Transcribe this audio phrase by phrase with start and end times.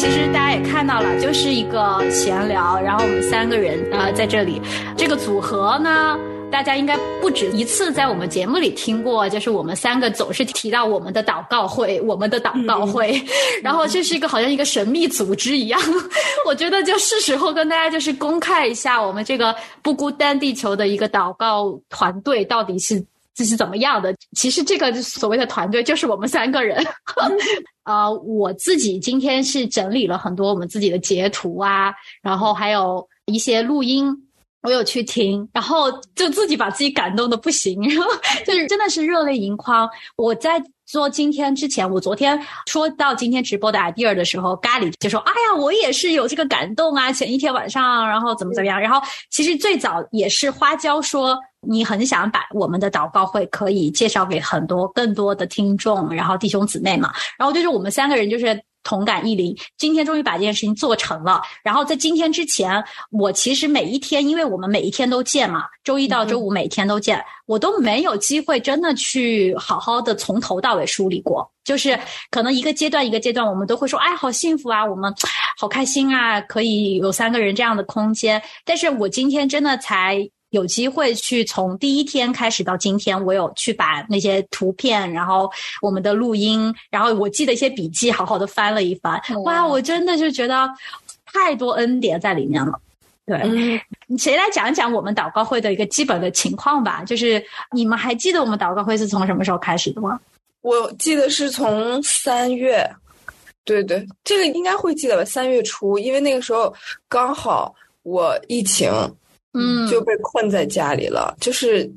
[0.00, 4.58] 其实大家也看到了，就是一个闲聊，然后我们三个人呃在这里，
[4.96, 6.18] 这个组合呢。
[6.50, 13.22] 大家应该不止一次在我们节目里听过，就是我们三个总是提到我们的祷告会，我们的祷告会，
[13.62, 15.80] 然后这是一个好像一个神秘组织一样。
[16.44, 23.00] 我觉得就是时候跟大家就是公开一下我们这个不孤单地球的一个祷告团队到底是
[23.40, 24.14] 这是怎么样的。
[24.36, 26.84] 其实这个所谓的团队就是我们三个人。
[27.84, 31.90] 呃，我自己今天是整理了很多我们自己的截图啊，
[32.20, 34.14] 然后还有一些录音。
[34.62, 38.10] 我有去听，然后就自己把自己感动的不行，然 后
[38.44, 39.88] 就是真的是热泪盈眶。
[40.16, 47.10] 我在做今天之前，我昨天说到今天直播的 idea 的时候，咖喱就说：“哎呀，我也是有这个感动啊！
[47.10, 57.12] 前一天晚上，然后怎么怎么样。”然后其实最早也是花椒说，你很想把我们的祷告会可以介绍给很多更多的听众，然后弟兄姊妹嘛。
[57.38, 58.60] 然后就是我们三个人就是。
[58.82, 61.42] 同感异灵，今天终于把这件事情做成了。
[61.62, 71.46] 然后在今天之前，我其实每一天，因为我们每一天都见嘛，周一到周五每天都见，我都没有机会真的去好好的从头到尾梳理过。
[71.62, 71.96] 就是
[72.30, 75.14] 可能一个阶段一个阶段，我们都会说，哎，好幸福啊，我们
[75.58, 78.42] 好开心啊，可以有三个人这样的空间。
[78.64, 80.26] 但是我今天真的才。
[80.50, 89.20] 有机会去从第一天开始到今天，我有去把那些图片，然后我们的录音，然后我记得一些笔记，好好的翻了一翻。
[89.44, 90.68] 哇，我真的就觉得
[91.24, 92.80] 太多恩典在里面了。
[93.26, 97.04] 对，你谁来讲一讲我们祷告会的一个基本的情况吧？
[97.04, 97.40] 就是
[97.70, 100.18] 你们还记得我们祷告会是从什么时候开始的吗？
[100.62, 102.84] 我记得是从三月，
[103.64, 105.24] 对对，这个应该会记得吧？
[105.24, 106.74] 三月初，因为那个时候
[107.08, 108.90] 刚好我疫情。
[109.52, 111.90] 嗯，就被困在家里了，就是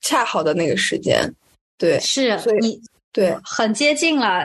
[0.00, 1.32] 恰好的那个时间，
[1.78, 2.80] 对，是，所以
[3.12, 4.44] 对，很接近了。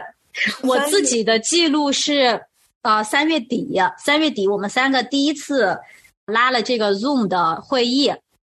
[0.63, 2.41] 我自己的记录是，
[2.81, 5.78] 呃，三月底，三月底我们三个第一次
[6.25, 8.12] 拉了这个 Zoom 的会议，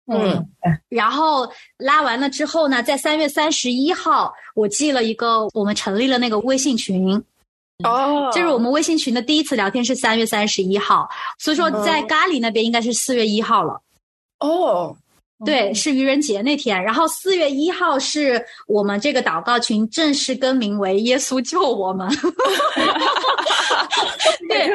[0.06, 0.46] 嗯，
[0.88, 7.20] 然后拉完了之后呢，在三月三十一号，我记了一个，我们成立了那个微信群。
[7.82, 11.08] 哦，就是我们微信群的第一次聊天是三月三十一号，
[11.40, 13.80] 所以说在咖喱那边应该是四月一号了。
[14.40, 14.94] 哦，
[15.44, 16.82] 对，是愚人节那天。
[16.82, 22.08] 然后四月一号是我们这个祷告群正式更名为“耶稣救我们
[24.48, 24.70] ”。对，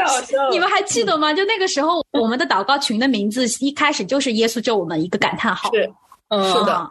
[0.52, 1.34] 你们还记得吗？
[1.34, 5.72] 就那个时候，我们的祷告群的名字一开始就是“耶稣救我们”一个感叹号。
[5.74, 5.92] 是。
[6.30, 6.90] 嗯，是的，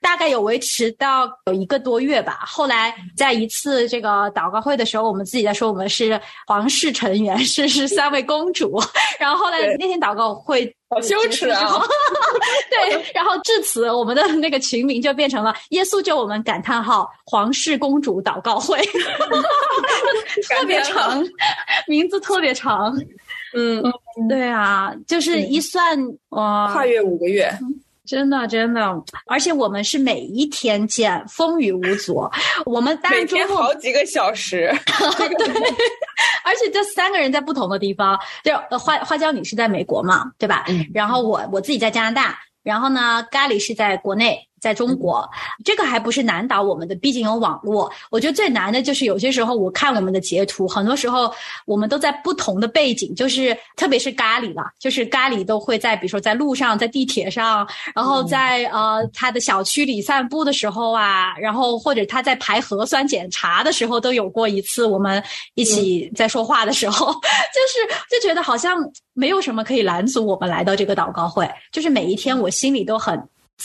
[0.00, 2.40] 大概有维持到有一个多月吧。
[2.46, 8.80] 后来在一次这个祷告会的时候，我们自己在说我们是皇室成员，是是三位公主。
[9.20, 11.78] 然后后来那天祷告会好羞耻啊！
[12.70, 18.80] 对，然后至此我们的那个群名就变成了“耶稣救我们”感叹号皇室公主祷告会，
[20.48, 21.22] 特别长，
[21.86, 22.96] 名字特别长。
[23.54, 23.82] 嗯，
[24.26, 25.98] 对啊，就是一算
[26.30, 27.52] 哇，跨越五个月。
[28.10, 28.82] 真的，真的，
[29.28, 32.28] 而且我们是每一天见，风雨无阻。
[32.66, 34.68] 我们每天好几个小时，
[35.38, 35.48] 对。
[36.44, 40.64] 而且这三个人在不同的地方，就花花椒，你是在美国嘛，对吧？
[40.66, 40.84] 嗯。
[40.92, 44.49] 然后我我自己在加拿大，然后呢，咖喱是在国内。
[44.60, 45.28] 在中国，
[45.64, 47.90] 这个还不是难倒我们的，毕竟有网络。
[48.10, 51.32] 我觉得最难的就是有些时候，我看我们的截图，很多时候
[51.64, 65.22] 我们都在不同的背景，就是特别是咖喱吧，就是咖喱都会在，比如说在路上，在地铁上，然后在呃他的小区里散步的时候啊，然后或者他在排核酸检查的时候，都有过一次我们
[65.54, 68.76] 一起在说话的时候， 就是就觉得好像
[69.14, 73.18] 没有什么可以拦阻我们来到这个祷告会，就是每一天我心里都很。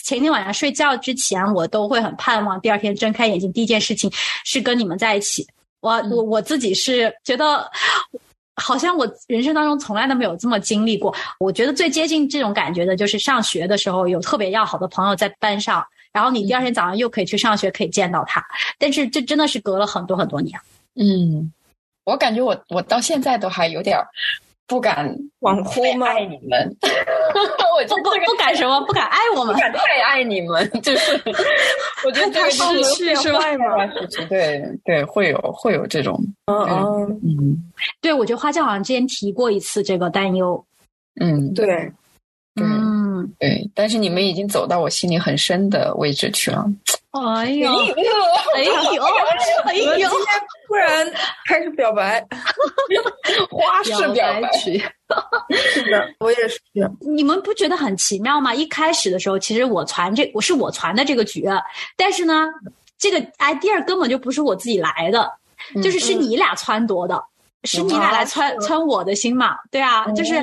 [0.04, 4.12] 前天晚上睡觉之前，我都会很盼望第二天睁开眼睛第一件事情
[4.44, 5.46] 是跟你们在一起。
[5.80, 7.70] 我我我自己是觉得，
[8.56, 11.16] 好像我人生当中从来都没有这么经历过。
[11.40, 18.44] 我觉得最接近这种感觉的就是上学的时候有特别要好的朋友在班上，然后你第二天早上又可以去上学，可以见到他。
[18.80, 20.60] 但是这真的是隔了很多很多年。
[20.96, 21.52] 嗯，
[22.04, 23.98] 我感觉我我到现在都还有点。
[24.68, 25.08] 不敢
[25.40, 26.08] 恍惚吗？
[26.08, 28.82] 爱你们， 我不不不敢什么？
[28.86, 29.54] 不敢爱我们？
[29.54, 31.12] 不敢太爱你们， 就是
[32.06, 33.66] 我觉得这个是是外吗？
[34.30, 37.72] 对对，会有会有这种，嗯嗯嗯，
[38.02, 40.64] 对，我觉得花椒好像之前提过一次这个担忧，
[41.22, 41.92] 嗯，对。
[42.58, 46.66] 嗯，对，但是你们已经走到我心里很深的位置去了。
[47.16, 49.04] 哎呦，哎呦，
[49.66, 50.10] 哎呦，今天
[50.68, 51.12] 突然
[51.48, 52.26] 开始表白，
[53.50, 54.78] 花式表白曲。
[55.52, 56.60] 是的，我也是。
[57.00, 58.54] 你们不觉得很奇妙吗？
[58.54, 61.48] 一开始的时候，其实我传这我是我传的这个局，
[61.96, 62.48] 但是呢，
[62.98, 65.32] 这个 idea 根本就不是我自己来的，
[65.82, 67.24] 就是是你俩撺掇的。
[67.68, 69.58] 是你俩来穿穿我的心嘛？
[69.72, 70.36] 对啊，就是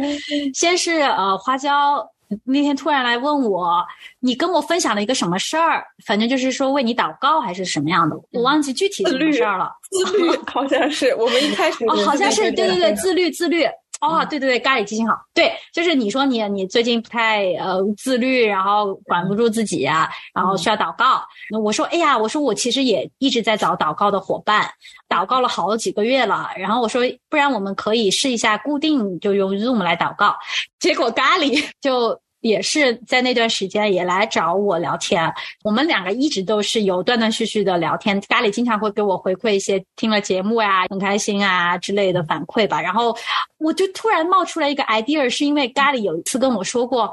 [0.52, 2.04] 先是呃花椒
[2.44, 3.84] 那天突然来问我，
[4.20, 5.84] 你跟我分享了一个什么事儿？
[6.04, 9.70] 反正就是说为你祷告还是什么样的，我忘记具体什么事儿了。
[9.90, 13.66] 自律好像是我们一开始哦，好像是对对对，自律自律。
[14.00, 15.16] 哦，对对对，咖喱记性好。
[15.32, 21.22] 对，就是你说你你最近不太呃自律，然后管不住自己呀、然后需要祷告。
[21.48, 24.68] 那我说，哎呀，我说我其实也一直在找祷告的伙伴，
[25.08, 26.50] 祷告了好几个月了。
[26.56, 27.00] 然后我说，
[27.30, 30.34] 不然我们可以试一下固定就用 Zoom 来祷告。
[30.80, 32.20] 结果咖喱就。
[32.42, 35.32] 也是在那段时间也来找我聊天，
[35.64, 38.20] 我们两个一直都是有断断续续的聊天。
[38.28, 42.82] 咖喱经常会给我回馈一些听了节目呀很开心啊之类的反馈吧。
[42.82, 43.16] 然后
[43.58, 47.12] 我就突然冒出来一个 idea，是因为咖喱有一次跟我说过，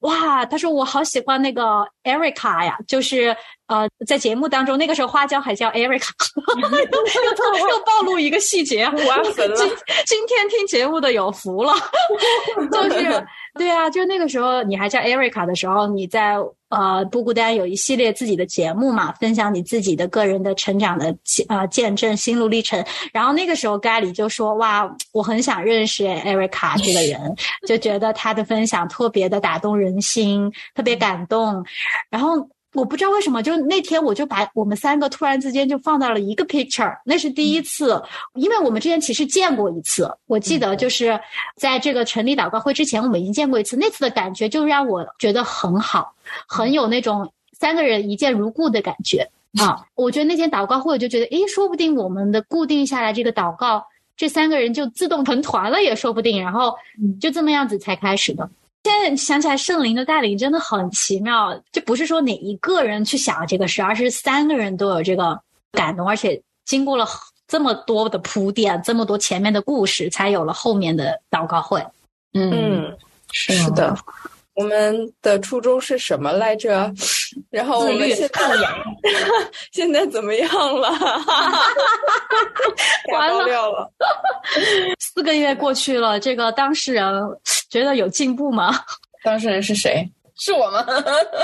[0.00, 3.36] 哇，他说我好喜欢那个 Erica 呀，就是
[3.70, 6.10] 呃在节目当中那个时候花椒还叫 Erica，
[6.60, 6.68] 又
[7.70, 9.56] 又暴露一个细节，我粉了。
[9.56, 9.68] 今
[10.06, 11.72] 今天听节目的有福了，
[12.70, 13.26] 就是。
[13.58, 16.36] 对啊，就那个时候你还叫 Erica 的时候，你在
[16.68, 21.12] 呃不孤单有一系列自己的节目嘛，分享你自己的个人的成长的
[21.48, 22.82] 呃见证心路历程。
[23.12, 27.34] 然后那个时候咖喱就说：“哇，我很想认识 Erica 这个人，
[27.66, 31.64] 就觉得他的分享特别的打动人心，特别感动。”
[32.08, 32.48] 然后。
[32.72, 38.00] 我不知道为什么，就那天我就把我们三个突然之间就放到了一个 picture，那是第一次，
[38.34, 41.18] 因为我们之前其实见过一次，我记得就是
[41.56, 46.14] 在这个成立祷告会之前，我们已经见过一次，那次的感觉就让我觉得很好，
[46.46, 49.28] 很有那种三个人一见如故的感觉
[49.60, 49.84] 啊！
[49.96, 53.84] 我觉得那天祷告会，我就觉得，诶，说不定我们的固定下来这个祷告，
[54.16, 56.72] 这三个人就自动成团了也说不定，然后
[57.20, 58.48] 就这么样子才开始的。
[58.82, 65.38] 现在想起来，圣灵的带领真的很奇妙，就不是说哪一个人去想这个事，而是三个人都有这个
[65.72, 67.06] 感动，而且经过了
[67.46, 71.84] 这么多的铺垫，这么多前面的故事，才有了后面的祷告会。
[72.32, 72.96] 嗯，
[73.32, 73.94] 是是的。
[74.54, 76.92] 我们的初衷是什么来着？
[77.50, 78.40] 然后我们现在
[79.72, 80.48] 现在怎么样
[80.80, 80.88] 了？
[83.12, 83.92] 完了了，
[84.98, 87.12] 四个月过去了，这个当事人
[87.70, 88.74] 觉得有进步吗？
[89.22, 90.08] 当事人是谁？
[90.42, 90.86] 是我吗？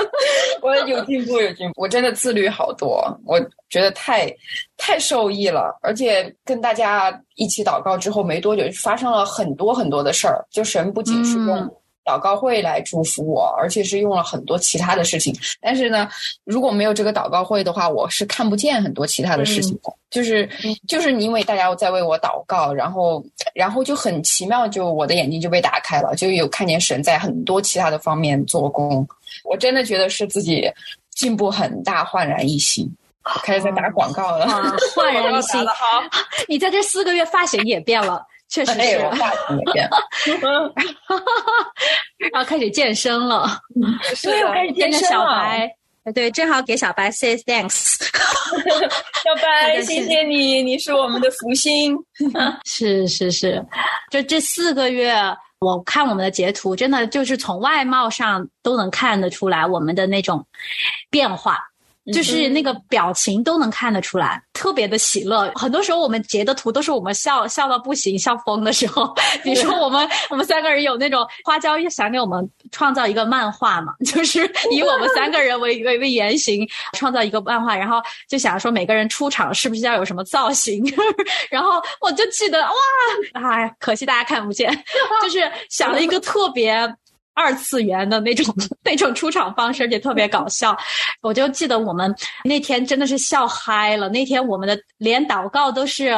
[0.63, 1.73] 我有进步，有进步。
[1.81, 4.27] 我真的自律好多，我觉得太
[4.75, 5.77] 太受益了。
[5.83, 10.43] 而且跟大家一起祷告之后没多久，发生了很多很多的事儿。
[10.49, 11.69] 就神不仅是用
[12.07, 15.35] 祷告会来祝福我，而且是用了很多其他的事情。
[15.59, 16.07] 但是呢，
[16.45, 19.93] 如果没有这个祷告会的话，我是看不见很多其他的事情的。
[20.09, 20.49] 就是
[20.87, 23.21] 就是因为大家在为我祷告，然后
[23.53, 29.05] 然后就很奇妙，就我的眼睛就被打开了，就有看见神在很多其他的方面做工。
[29.43, 30.71] 我真的觉得是自己
[31.11, 32.89] 进步很大，焕然一新。
[33.43, 35.59] 开始在打广告了，啊、焕然一新。
[35.67, 36.01] 好
[36.47, 38.25] 你在这四个月发型也变了。
[38.49, 39.89] 确实是，哎、发型也变
[40.41, 40.73] 了，
[42.31, 43.59] 然后开始健身了，
[44.15, 45.69] 所以，我开始健身小白，
[46.13, 47.97] 对，正好给小白 say thanks，
[49.23, 50.01] 小白，谢。
[50.05, 51.97] 谢你，你是我们的福星，
[52.63, 53.63] 是是是，
[54.09, 55.13] 就这四个月，
[55.59, 60.45] 我看我们的截图，真的就是从外貌上都能看得出来我们的那种
[61.09, 61.59] 变化。
[62.13, 65.51] 就是那个表情都能看得出来，特别的喜乐。
[65.55, 69.13] 很多时候我们截的图都是我们笑笑到不行、笑疯的时候。
[69.43, 80.83] 比如说我们我们三个人有那种花椒想给我们创造一个漫画嘛， 就是以我们三个人为为为原型创造一个漫画，然后就想说每个人出场是不是要有什么造型？
[81.51, 82.73] 然后我就记得哇，
[83.33, 84.71] 哎，可惜大家看不见，
[85.21, 86.87] 就是想了一个特别。
[87.37, 88.43] 二次元的那种
[88.83, 90.75] 那种出场方式，而且特别搞笑。
[91.21, 92.13] 我就记得我们
[92.43, 94.09] 那天真的是笑嗨了。
[94.09, 96.11] 那天我们的连祷告都是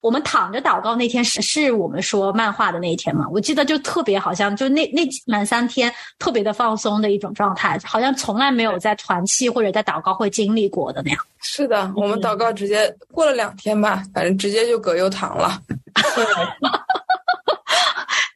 [0.00, 0.94] 我们躺着祷告。
[0.94, 3.26] 那天是是我们说漫画的那一天嘛？
[3.32, 11.20] 我记得就特别好像就那那满三天特别的放松的一种状态，好像从来没有在团契或者在祷告会经历过的那样。
[11.42, 15.60] 是的，我们祷告直接过了两天吧，反正直接就葛优躺了。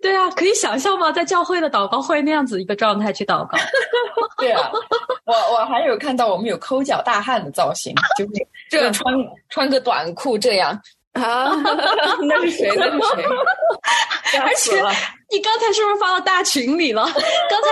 [0.04, 1.10] 对啊，可以想象吗？
[1.10, 3.56] 在教会的祷告会那样子一个状态去祷告。
[4.36, 4.70] 对啊，
[5.24, 9.14] 我我还有看到我们有抠脚大汉的造型，就是这穿
[9.48, 10.78] 穿个短裤这样
[11.14, 11.50] 啊，
[12.22, 12.70] 那是谁？
[12.76, 13.24] 那是谁？
[14.40, 14.76] 而且
[15.30, 17.04] 你刚才是不是发到大群里了？
[17.12, 17.68] 刚才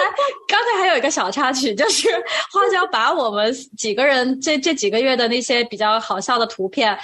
[0.48, 2.08] 刚才还有一个小插曲，就是
[2.52, 6.96] 花椒把我们几个人这这几个月的那些比较好笑的图片。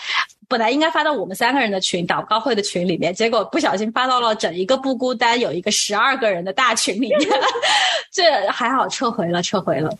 [0.48, 7.28] 本来应该发到我们三个人的群祷告会的群里面，结果不小心发到了整一个不孤单有一个十二个人的大群里面，
[8.10, 9.90] 这还好撤回了，撤回了，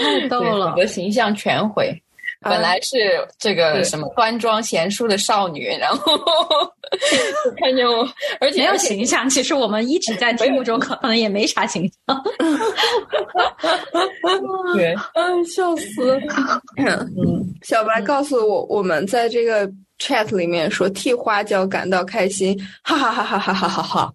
[0.00, 1.92] 太逗了，我的形象全毁。
[2.40, 2.96] 本来是
[3.38, 6.12] 这个什么端庄贤淑的少女，然后
[7.60, 8.08] 看见我，
[8.40, 9.28] 而且没有形象。
[9.28, 12.16] 其实我们一直在节目中可能也没啥形象。
[14.76, 16.18] 对， 嗯，笑死。
[16.76, 17.14] 嗯，
[17.62, 19.70] 小白告诉我，我们在这个。
[20.00, 24.12] chat 里面说替花椒感到开心，哈哈哈哈哈哈哈哈！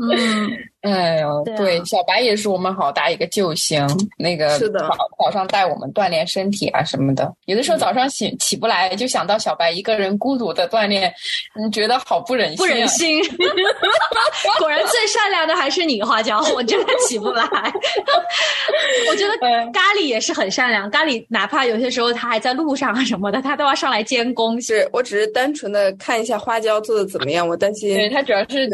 [0.00, 0.48] 嗯，
[0.82, 3.84] 哎呦，对，小白也是我们好大一个救星。
[4.16, 7.32] 那个是的，早早上带我们锻炼身体啊什么的。
[7.46, 11.12] 有的时候早上起起不来，就想到小白一个人孤独的锻炼，
[11.60, 13.20] 你觉得好不忍心，不忍心。
[14.58, 17.42] 果然最善良的还是你，花椒，我真的起不来。
[19.10, 19.36] 我觉得
[19.72, 23.42] 咖喱也是很善良，咖喱哪怕有些时候他还在路上啊什么的。
[23.42, 27.94] 他都要上来监工，是我只是单纯的看一下花椒做的怎么样，我担心。
[27.94, 28.68] 对他主要是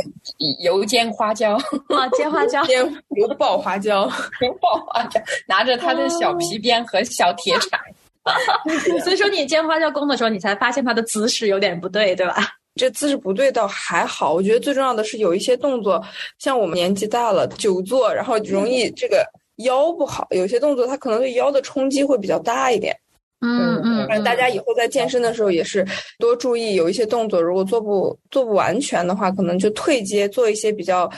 [0.62, 1.58] 油煎花椒
[1.96, 2.84] 啊，煎花椒，煎
[3.16, 4.10] 油爆花椒，
[4.40, 7.80] 油爆花椒，拿着他的小皮鞭和小铁铲。
[9.04, 12.36] 所以说你煎花椒工的时候，你才发现他的姿势有点不对，对吧？
[12.74, 16.02] 这姿势不对倒还好，我觉得最重要的是有一些动作，
[16.38, 19.24] 像我们年纪大了，久坐，然后容易这个
[19.58, 22.96] 腰不好，有些动作它可能对腰的冲击会比较大一点。
[23.44, 25.86] 嗯嗯，大家以后在健身的时候也是
[26.18, 31.10] 多注意，有一些动作如果做不做不完全的话，可能就退阶，做一些比较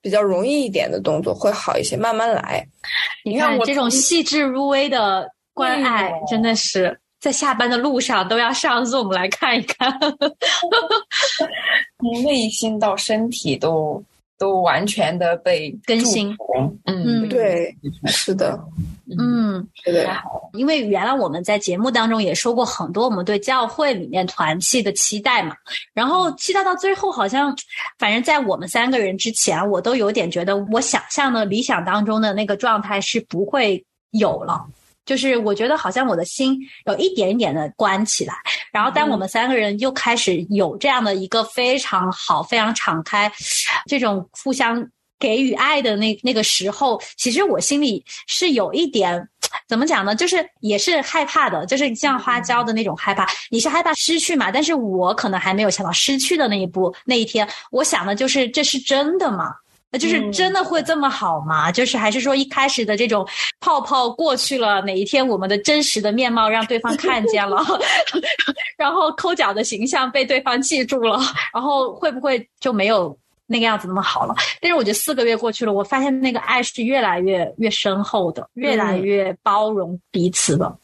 [0.00, 2.64] 比较容易一点的动作会好一些，慢慢来。
[3.24, 9.92] 你看我这种细致入微的关爱，真的是在下班的路上都要上 Zoom 来看一看，
[11.98, 14.02] 从内心到身体都。
[14.42, 16.36] 都完全的被更新，
[16.86, 17.72] 嗯，对，
[18.06, 18.58] 是的，
[19.16, 20.04] 嗯，对，
[20.54, 25.54] 因为原来我们在节目当中也说过很多我们对教会里面团契的期待嘛，
[25.94, 27.56] 然后期待到最后好像，
[28.00, 34.66] 反正在我们三个人之前，我都有点觉得我想象的理想当中的那个状态是不会有了。
[35.04, 38.34] 就是我觉得好像我的心有一点点的关起来，
[38.72, 43.30] 然后当我们三个人又开始有这样的一个非常好、非常敞开，
[43.86, 44.86] 这种互相
[45.18, 49.28] 给予爱的那那个时候，其实我心里是有一点
[49.68, 50.14] 怎么讲呢？
[50.14, 53.26] 就是也是害怕的，就是像花椒的那种害怕。
[53.50, 54.50] 你是害怕失去嘛？
[54.50, 57.48] 但是我可能还没有想到失去的那一步那一天。
[57.70, 59.52] 我想的就是这是真的吗？
[59.92, 61.70] 那就是真的会这么好吗？
[61.70, 63.28] 就是还是说一开始的这种
[63.60, 67.62] 泡泡过去了，哪一天我们的真实的面貌让对方看见了，
[68.78, 71.20] 然后抠脚的形象被对方记住了，
[71.52, 73.14] 然后会不会就没有
[73.46, 74.34] 那个样子那么好了？
[74.62, 80.74] 但是我觉得四个月过去了，我发现那个爱是越来越越深厚的，越来越包容彼此的。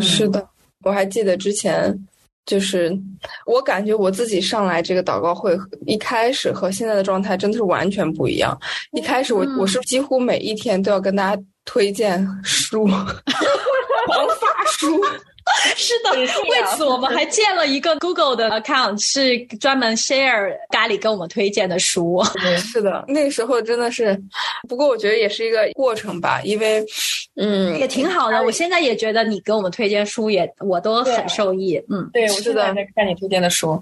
[0.00, 0.48] 是的，
[0.84, 1.92] 我还记得之前。
[2.46, 2.96] 就是
[3.44, 8.56] 我感觉我自己上来这个祷告会一开始和现在的状态真的是完全不一样。
[8.92, 15.00] 一开始我我是几乎每一天都要跟大家推荐书， 黄发书。
[15.76, 22.22] 是的，为此我们还建了一个 Google 的 account，是专门 share 咖喱跟我们推荐的书。
[22.58, 24.20] 是的，那时候真的是，
[24.68, 26.84] 不过我觉得也是一个过程吧，因为，
[27.36, 28.42] 嗯，也挺好的。
[28.42, 31.80] 我现在也觉得你给我们推荐书也，我都很受益。
[31.88, 33.80] 嗯，对，我是在看你推荐的书。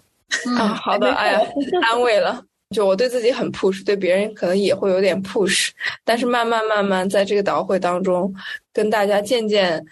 [0.59, 1.41] 啊，好的，哎呀，
[1.83, 2.43] 安慰了。
[2.75, 5.69] 就我对自己很 push，对别人可能也会有点 push，
[6.05, 8.35] 但是慢慢慢慢在这个导会当中，
[8.73, 9.85] 跟大家渐渐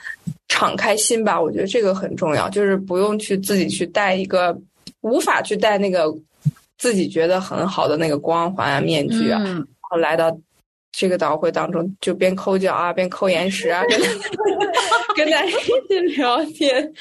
[0.52, 1.40] 敞开心吧。
[1.40, 4.54] 我觉得这个很重要，就是不用去自己去带一个
[5.00, 6.14] 无法去带那个
[6.76, 10.36] 自己觉得很好的那个光环啊面具啊，然后来到。
[10.94, 13.98] 这个导会当中，就边抠脚啊，边抠岩石啊，跟
[15.16, 15.52] 跟大家一
[15.88, 16.92] 起聊天。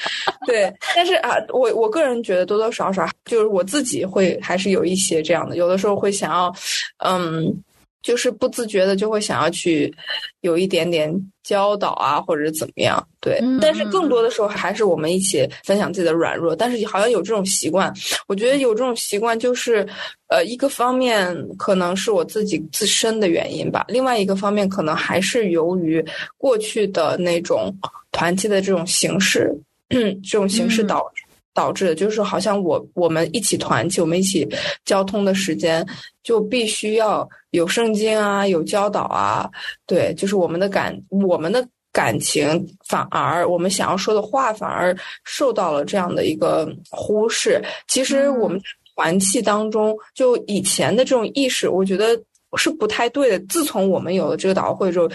[0.48, 6.56] 对，但是啊，我我个人觉得多多少少，就是我自己会还是有一些这样的，有的时候会想要，
[7.00, 7.54] 嗯。
[8.02, 9.94] 就是不自觉的就会想要去
[10.42, 13.40] 有一点点教导啊，或者怎么样，对。
[13.62, 16.56] 但是更多的时候还是我们一起分享自己的软弱。
[16.56, 17.94] 但是好像有这种习惯，
[18.28, 19.88] 我觉得有这种习惯就是，
[20.28, 26.04] 呃，一个方面可能是我自己自身的原因吧，另外一个方面可能还是由于
[26.38, 27.76] 过去的那种
[28.12, 29.54] 团契的这种形式，
[29.90, 31.21] 这种形式导致。
[31.54, 34.48] 导致的就是好像我我们一起团契，我们一起
[34.86, 35.86] 交通的时间
[36.24, 39.50] 就必须要有圣经啊，有教导啊，
[39.86, 47.62] 对，就是我们的感我们的感情反而我们想要说的话反而受到了这样的一个忽视。
[47.88, 48.62] 其实我们
[48.96, 52.18] 团契当中，就以前的这种意识，我觉得
[52.56, 53.40] 是不太对的。
[53.48, 55.10] 自从我们有了这个导会之后。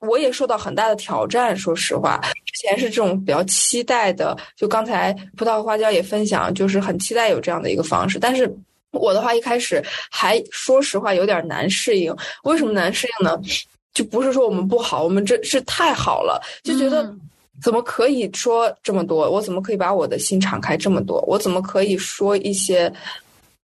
[0.00, 8.18] 我也受到很大的挑战，说实话，之前是这种比较期待的，就刚才葡萄花椒也分享，就是很期待有这样的一个方式。
[8.18, 8.52] 但是
[8.90, 12.14] 我的话一开始还说实话有点难适应。
[12.42, 13.38] 为什么难适应呢？
[13.94, 17.14] 就不是说我们不好，我们真是太好了，就觉得
[17.62, 19.30] 怎么可以说这么多？
[19.30, 21.20] 我怎么可以把我的心敞开这么多？
[21.28, 22.92] 我怎么可以说一些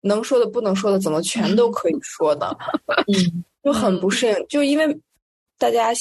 [0.01, 2.55] 能说的、不能说的，怎么全都可以说的？
[3.11, 4.47] 嗯，就很不适应。
[4.47, 4.95] 就因为
[5.59, 5.91] 大家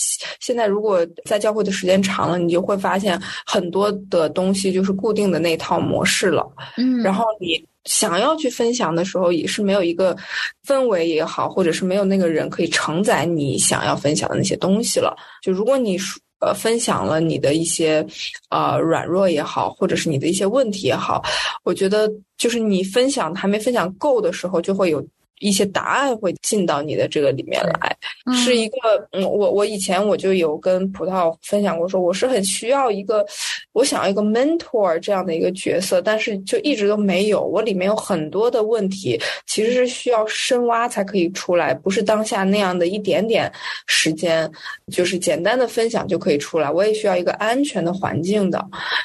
[0.40, 6.48] 现在如果在教会的时间长了，你就会发现很多的东西就是固定的那套模式了。
[6.76, 10.16] 嗯，然后你想要去分享的时候，也是没有一个
[10.64, 15.16] 氛围也好，或者是没有那个人可以承载你想要分享的那些东西了。
[15.42, 15.98] 就如果你
[16.40, 18.06] 呃，分享了你的一些，
[18.50, 21.20] 呃，软弱也好，或者是你的一些问题也好，
[21.64, 25.04] 我觉得就是你分享还没分享够的时候，就会有。
[25.40, 27.96] 一些答案会进到你的这个里面来，
[28.34, 28.76] 是一个
[29.12, 33.24] 嗯，我我以前我就有跟葡萄分享过，说我是很需要一个，
[33.72, 37.42] 我想要一个 mentor 这样的一个角色，但是就一直都没有。
[37.42, 43.50] 我里面有很多的问题，其实是需要深挖才可以出来，不是当下那样的一点点
[43.86, 44.50] 时间，
[44.92, 46.70] 就是简单的分享就可以出来。
[46.70, 48.64] 我也需要一个安全的环境的，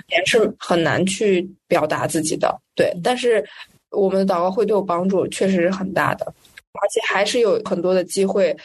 [0.09, 2.59] 也是很难去表达自己的。
[2.75, 3.43] 对，但是。
[3.93, 8.55] 我们的祷告会对我帮助确实是很大的，而且还是有很多的机会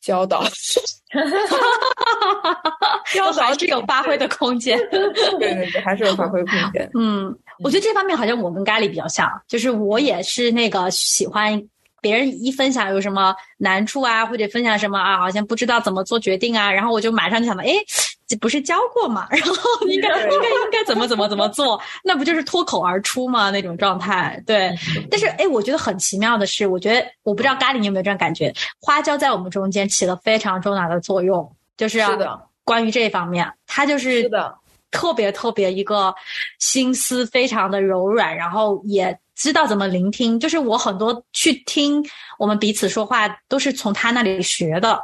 [0.00, 0.44] 教导，
[3.12, 4.78] 教导还是有发挥的空间。
[4.90, 5.00] 对
[5.38, 6.90] 对对，还是有发挥空间。
[6.98, 11.60] 嗯，我觉得这方面好像我跟咖喱比较像，就是我也是那个喜欢
[12.00, 17.72] 别人一分享有什么难处啊，或者分享什么啊，好像不知道怎么做决定啊，然后我就马上就想到，哎。
[18.28, 19.26] 这不是教过嘛？
[19.30, 19.54] 然后
[19.88, 21.80] 应该应该应该怎么怎么怎么做？
[22.04, 23.50] 那不就是脱口而出吗？
[23.50, 24.72] 那种状态，对。
[25.10, 28.52] 但是哎，我觉得很奇妙的是，我觉得我不知道咖喱你有没有这样感觉？
[28.78, 32.00] 花椒在我们中间起了非常重大的作用，就是
[32.64, 34.54] 关于这一方面，他就是的
[34.90, 36.14] 特别特别一个
[36.58, 40.38] 心思非常的柔软，然后也知道怎么聆听。
[40.38, 42.04] 就是我很多去听
[42.38, 45.02] 我们彼此说话，都是从他那里学的。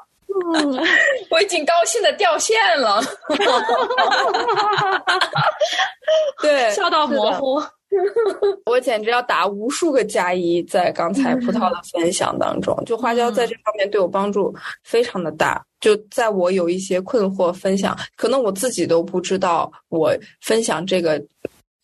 [0.54, 0.86] 嗯，
[1.30, 3.00] 我已经高兴的掉线了，
[6.42, 7.62] 对，笑到模糊。
[8.66, 15.64] 我简直要打无数个加一，在刚才葡萄的分享当中，就花椒在这方面对我帮助非常的大。
[15.80, 21.22] 就在我有一些困惑分享，可能我自己都不知道我分享这个。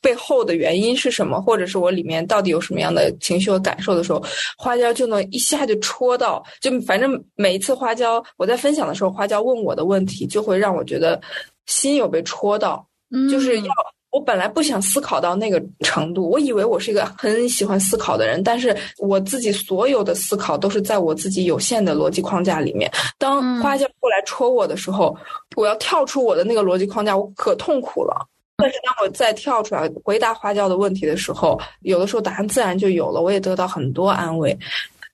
[0.00, 4.22] 背后的原因是什么，或者是我里面到底有什么样的情绪和感受的时候，
[4.56, 6.42] 花椒就能一下就戳到。
[6.60, 11.20] 就反正每一次花椒我在分享的时候，花椒问我的问题，就会让我觉得
[11.66, 12.86] 心有被戳到。
[13.30, 13.72] 就是要
[14.12, 22.90] 我本来不想思考到那个程度，我以为我是一个很喜欢思考的人，但是我自己所有的思考都是在我自己有限的逻辑框架里面。
[23.18, 25.16] 当花椒过来戳我的时候，
[25.56, 28.26] 我要跳出我的那个逻辑框架，我可痛苦了。
[28.60, 34.56] 但是当我再跳出来回答花椒的问题的时候，有的时候答案自然就有了，我也得到很多安慰。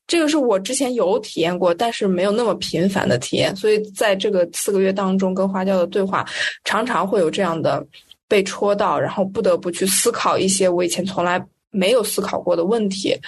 [0.07, 3.55] 这个是我之前有体验过，但是没有那么频繁的体验。
[3.57, 6.25] 所以在这个四个月当中，跟花椒的对话，
[6.63, 7.85] 常常会有这样的
[8.29, 13.19] 被戳到，然后不得不去思考一些我以前从来没有思考过的问题，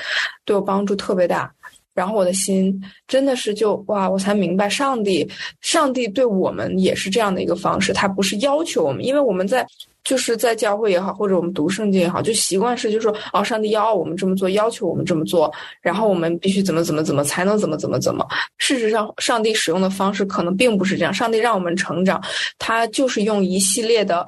[0.44, 1.52] 对我帮助特别大。
[1.94, 5.28] 然后我的心真的是就哇，我才明白上帝，
[5.61, 9.66] 上帝对我们也是这样的一个方式，他不是要求我们，因为我们在。
[10.05, 18.27] 就是在教会也好，或者我们读圣经也好，就习惯是，就是说，哦，上帝要我们这么做，要求我们这么做，然后我们必须怎么怎么怎么才能怎么怎么怎么。
[18.57, 21.13] 事实上，上帝使用的方式可能并不是这样。
[21.13, 22.23] 上帝让我们成长，
[22.59, 24.27] 他就是用一系列的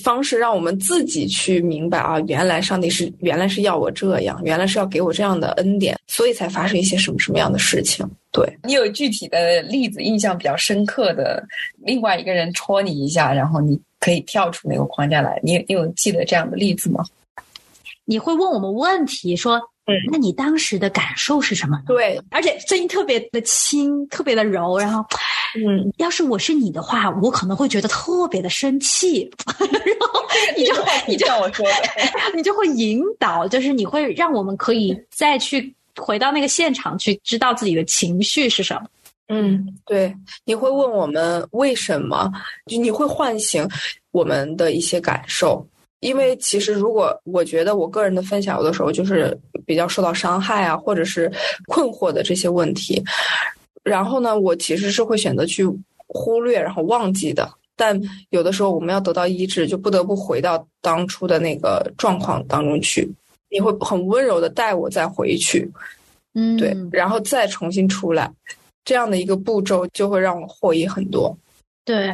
[0.00, 8.08] 方式让我们自己去明白啊，原来上帝是原来是要我这样，原来是要给我这样的恩典，所以才发生一些什么什么样的事情。
[8.32, 11.42] 对你有具体的例子，印象比较深刻的，
[11.78, 13.80] 另外一个人戳你一下，然后你。
[14.00, 17.04] 可以跳出那个框架来，你你有记得这样的例子吗？
[18.04, 19.56] 你会问我们问题，说，
[19.86, 21.82] 嗯，那你当时的感受是什么？
[21.86, 25.04] 对，而且声音特别的轻，特别的柔，然后，
[25.56, 29.28] 嗯，要是我是你的话，我可能会觉得特别的生气，
[29.58, 29.66] 然
[30.08, 30.22] 后
[30.56, 30.74] 你就
[31.08, 31.72] 你就像我说的，
[32.36, 38.82] 你就会引导，就是你会让我们可以再去回到那个现场去知道自己的情绪是什么。
[39.28, 42.30] 嗯，对，你会问我们为什么？
[42.66, 43.66] 就你会唤醒
[44.12, 45.66] 我们的一些感受，
[46.00, 51.30] 因为其实如果我觉得我个人的分享有的时候就是比较受到伤害啊，或者是
[51.66, 53.02] 困惑的这些问题，
[53.82, 55.66] 然后呢，我其实是会选择去
[56.06, 57.50] 忽略，然后忘记的。
[57.74, 63.06] 但有的时候我们要得到医治，就不得不回到当初的那个状况当中去。
[63.50, 65.70] 你会很温柔的带我再回去，
[66.34, 68.30] 嗯，对，然后再重新出来。
[68.86, 71.36] 这样的一个步骤就会让我获益很多。
[71.84, 72.08] 对，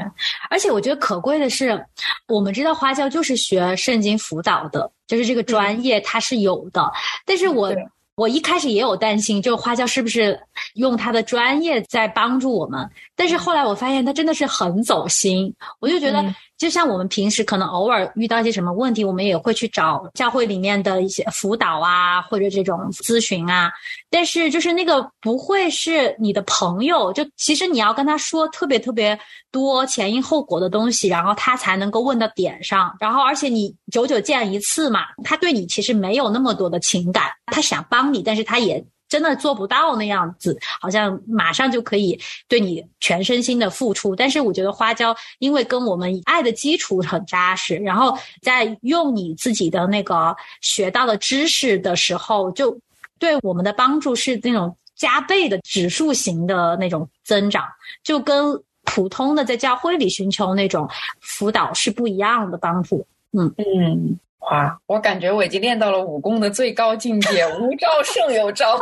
[0.51, 1.87] 而且我觉得可贵的是，
[2.27, 6.93] 我们知道花椒就是学圣经辅导的，就是这个专业它是有的。
[7.25, 7.73] 但是我
[8.17, 10.39] 我一开始也有担心，就花椒是不是
[10.75, 12.91] 用他的专业在帮助我们？
[13.15, 16.35] 但是后来我发现他真的是很走心，我就觉得。
[16.63, 23.69] 就像我们平时可能偶尔遇到一些什么问题，我们也会去找教会里面的一些辅导啊，或者这种咨询啊。
[24.09, 29.19] 但是就是那个不会是你的朋友，就其实你要跟他说特别特别
[29.51, 32.97] 多前因后果的东西，然后他才能够问到点上。
[33.01, 38.85] 然后而且你久久见一次嘛，他对你其实没有那么多的情感，他想帮你，但是他也。
[39.13, 44.17] 真的做不到那样子，好像马上就可以对你全身心的付出。
[44.17, 52.75] 但是我觉得花椒，因为跟我们爱的基础很扎实，然后在用你自己的那个学到的知识的时候，就
[53.19, 57.67] 对我们的帮助是那种加倍的指数型的那种增长，
[58.03, 60.89] 就跟普通的在教会里寻求那种
[61.21, 63.07] 辅导是不一样的帮助。
[63.33, 64.19] 嗯嗯。
[64.51, 68.77] 哇，我感觉我已经练到了武功的最高境界，无招胜有招。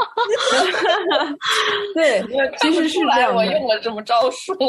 [1.95, 2.25] 对，
[2.61, 3.37] 其实是这样。
[3.37, 4.55] 我用了这么招数，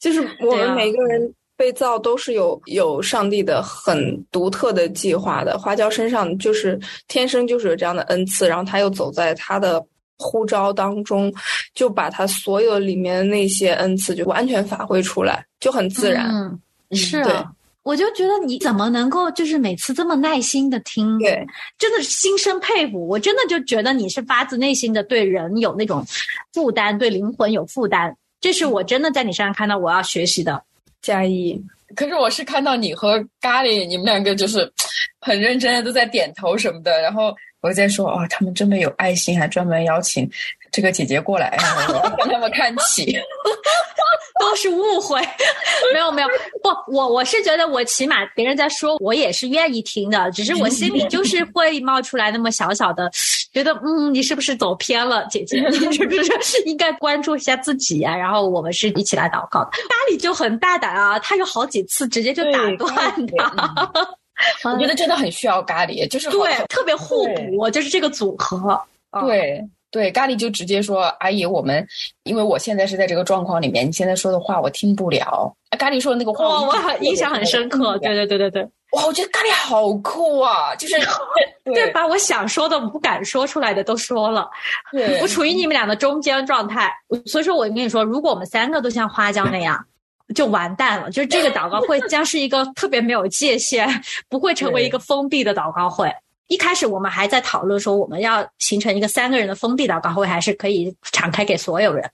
[0.00, 5.58] 就是我们每个人被造都是有有上帝的很独特的计划的。
[5.58, 9.84] 花椒身上就是天生就是有这样的恩赐，然后他又走在他的
[10.16, 11.30] 呼召当中，
[11.74, 16.30] 就把他所有里面的那些恩赐就完全发挥出来，就很自然。
[16.30, 16.58] 嗯，
[16.96, 17.52] 是啊。
[17.88, 21.46] 我就觉得你怎么能够就是每次这么耐心的听，对，
[21.78, 23.08] 真的是心生佩服。
[23.08, 26.04] 我真的就觉得你是发自内心的对人有那种
[26.52, 28.14] 负担，对灵魂有负担。
[28.42, 30.62] 这是我真的在你身上看到我要学习的。
[31.00, 31.58] 加一，
[31.96, 34.70] 可是我是看到你和咖喱，你们两个就是
[35.18, 40.28] 很认真的都在点头什么的，然后我在说哦，他们这么有爱心，还专门邀请。
[40.70, 41.56] 这个姐姐过来，
[42.18, 43.12] 跟他们看齐，
[44.38, 45.20] 都是误会。
[45.92, 46.28] 没有没有，
[46.62, 53.10] 不，我我是觉得我起码别人在说，我也是愿意听的，只是我心里就是会冒出来那么小小的，
[53.52, 58.14] 觉得嗯，你是不是走偏了，姐姐，你 是不是应该关注一下自己啊？
[58.14, 59.70] 然后我们是一起来祷告的。
[59.70, 64.18] 咖喱就很大胆啊，他有好几次直接就打断他。
[64.64, 68.80] 我觉得真的很需要咖喱，就是对，特别互补，就是这个组合，
[69.22, 69.64] 对。
[69.90, 71.86] 对，咖喱就直接说：“阿姨，我们
[72.24, 77.96] 因为我现在是在这个状况里面，你现在说的话我听不了。”咖喱说的那个话，我印象很深刻。
[77.98, 80.74] 对对对对对，哇，我觉得咖喱好酷啊！
[80.76, 80.94] 就是
[81.64, 84.48] 对，把我想说的、不敢说出来的都说了。
[84.92, 86.90] 对， 我处于你们俩的中间状态，
[87.26, 89.82] 所以说我跟你说，如果我们三个都像花椒那样，
[90.34, 91.10] 就完蛋了。
[91.10, 93.88] 就是这个祷告会 将是一个特别没有界限，
[94.28, 96.12] 不会成为一个封闭的祷告会。
[96.48, 102.10] 一开始我们还在讨论说，我们要形成一个三个人的封闭祷告会，还是可以敞开给所有人。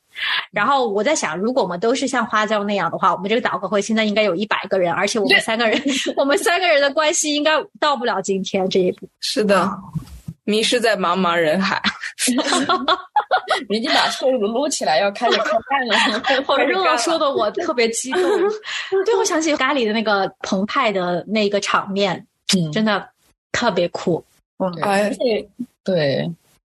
[0.50, 5.80] 然后我在想，如果我们都是像花椒那样的话，我们这个祷告会现在应该有一百个人，而且我们三个人，
[6.16, 9.08] 我们三个人的关系应该到不了今天这一步。
[9.20, 9.70] 是的，
[10.44, 11.80] 迷失在茫茫人海。
[13.70, 16.42] 已经把车撸起来，要开始开干了。
[16.44, 18.22] 好热，说的我特别激动。
[19.04, 23.08] 对，我想起咖喱的那个澎湃的那个场面，嗯，真的。
[23.54, 24.22] 特别酷，
[24.82, 25.16] 哎，
[25.84, 26.28] 对，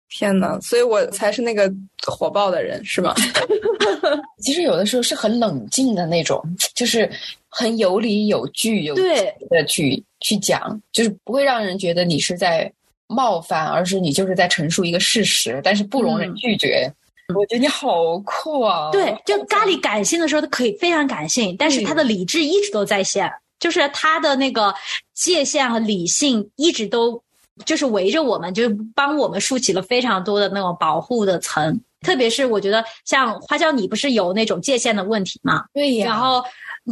[0.10, 1.72] 天呐，所以我才是那个
[2.08, 3.14] 火爆的人，是吗？
[4.42, 7.10] 其实有的时候是很冷静的那种，就是
[7.48, 12.72] 很有理有据、有对的去去讲，就是不会让人觉得你是在
[13.08, 16.92] 冒犯，而是你就是在陈述一个事实，但是不容人拒绝。
[17.36, 18.90] 我觉得你好酷啊！
[18.92, 23.32] 对，就咖喱感性的时候，他可以非常感性，但是他的理智一直都在线。
[23.62, 24.76] 就是他的那个
[25.14, 27.24] 界限和理性一直都
[27.66, 31.80] 就是围着我们，就帮我们竖起了非常多的那种保护的层。
[32.02, 35.64] 特别是我觉得像花椒，你不是有那种界限的问题吗？
[35.74, 36.08] 对呀。
[36.08, 36.44] 然后。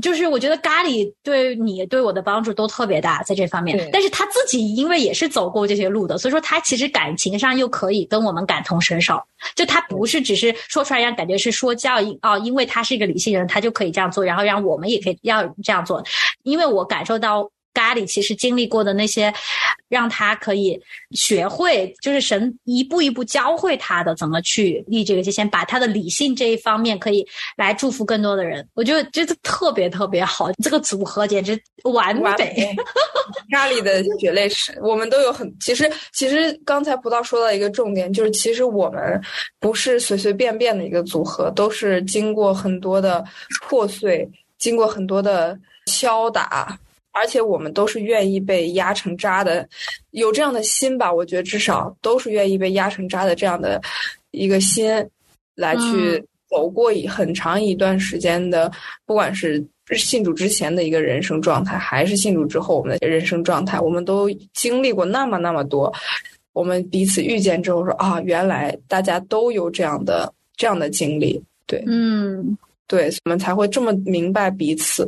[0.01, 3.89] 就是我觉得咖喱对你对我的帮助都特别大，在这方面。
[3.91, 9.21] 但是他自己因为也是走过这些路的，所以说他其实感情上又可以跟我们感同身受。
[9.55, 16.03] 就他不是只是说出来让感觉是说教应哦，因为他是一个理性人，他就可以这样做，然后让我们也可以要这样做。
[16.43, 17.49] 因为我感受到。
[17.73, 19.33] 咖喱其实经历过的那些，
[19.87, 20.79] 让他可以
[21.11, 28.67] 学会，就是神一步一步教会他的怎么去立这个界限，把他的理性这一方面可以来祝福更多的人。
[28.73, 32.75] 我觉得这个特别特别好，这个组合简直完美。
[33.51, 35.51] 咖喱的血泪史，我们都有很。
[35.59, 39.21] 其实，其实刚才葡萄说到一个重点，就是其实我们
[39.59, 43.23] 不是随随便便的一个组合，都是经过很多的
[43.61, 46.77] 破碎，经过很多的敲打。
[47.11, 49.67] 而且我们都是愿意被压成渣的，
[50.11, 51.11] 有这样的心吧？
[51.11, 53.81] 我觉得至少都是愿意被压成渣的这样的
[54.31, 54.91] 一个心，
[55.55, 58.71] 来去走过一很长一段时间的，
[59.05, 59.63] 不管是
[59.95, 65.93] 信主之前的一个人生状态，还是信主之后我们的人生状态，我们都经历过那么那么多。
[66.53, 72.57] 我们彼此遇见之后说啊，原来大家都有这样的这样的经历，对，嗯。
[72.87, 75.07] 对，我们才会这么明白彼此。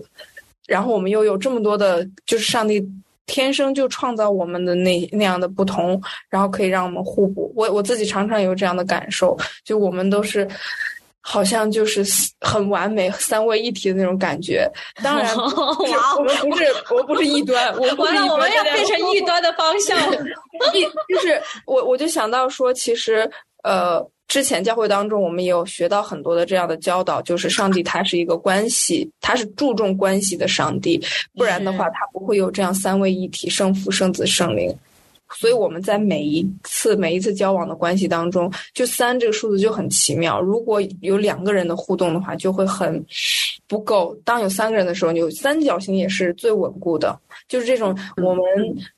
[0.68, 2.82] 然后我们又有这么多的，就是上帝
[3.26, 7.52] 天生就创造我们的那那样的不同，然后可以让我们互补。
[7.56, 10.48] 我我自己常常有这样的感受，就我们都是。
[11.24, 12.04] 好像就是
[12.40, 14.68] 很完美、三位一体的那种感觉。
[15.04, 17.72] 当然， 我们不是，我们不是异端。
[17.76, 19.96] 我完了，我们要变成异端的方向。
[20.74, 23.30] 一就是我，我就想到说，其实
[23.64, 30.98] 呃，之前教会当中，我们也有学到很多的这样的教导，就是上帝他是一个关系，他是注重关系的上帝，
[31.36, 34.74] 不然的话，他不会有这样三位一体、圣父、圣子、圣灵。
[35.38, 40.40] 所以我们在每一次每一次交往的关系当中，就三这个数字就很奇妙。
[40.40, 43.06] 如果有两个人的互动的话，就会很
[43.72, 44.14] 不够。
[44.26, 47.18] 当有三个人的时候，有三角形也是最稳固的。
[47.48, 48.44] 就是这种，我们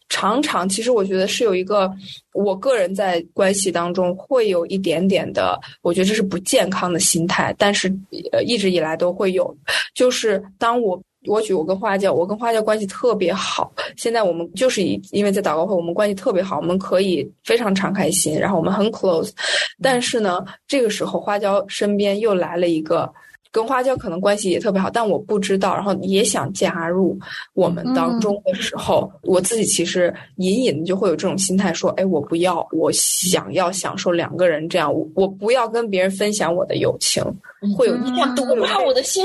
[0.09, 1.91] 常常其实我觉得是有一个，
[2.33, 7.87] 我个人在关系当中会有一点点的，我觉得这是不健康的心态，但是
[8.31, 9.55] 呃一直以来都会有。
[9.93, 10.99] 就是当我。
[11.25, 13.73] 我举我跟花教，我跟花教关系特别好。
[13.95, 19.31] 现在我们就是以因为在祷告会，我们关系特别好，我们可以非常敞开心，然后我们很 close。
[19.81, 23.09] 但是呢，这个时候花椒身边又来了一个
[23.53, 27.17] 跟花椒可能关系也特别好，但我不知道，然后也想加入
[27.53, 37.23] 我们当中的时候，我自己其实隐隐的就会有这种心态，说：哎，我不要，我想要享受两个人这样，我不要跟别人分享我的友情，
[37.77, 39.23] 会有这样毒怕我的心。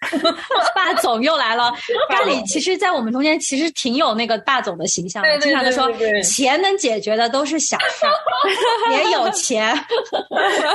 [0.74, 1.72] 霸总又来了，
[2.10, 5.90] 咖喱其实，在我们中间其实挺有那个霸总的形象的，经常都说
[6.22, 8.06] 钱能解决的都是小事，
[8.92, 9.74] 也有钱，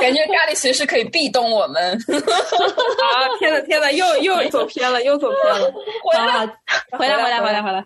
[0.00, 1.92] 感觉咖喱随时可以壁咚我们。
[2.02, 5.72] 啊，天呐天呐，又又走偏了，又走偏了。
[6.02, 6.46] 回来，
[6.98, 7.84] 回来回来回来回来。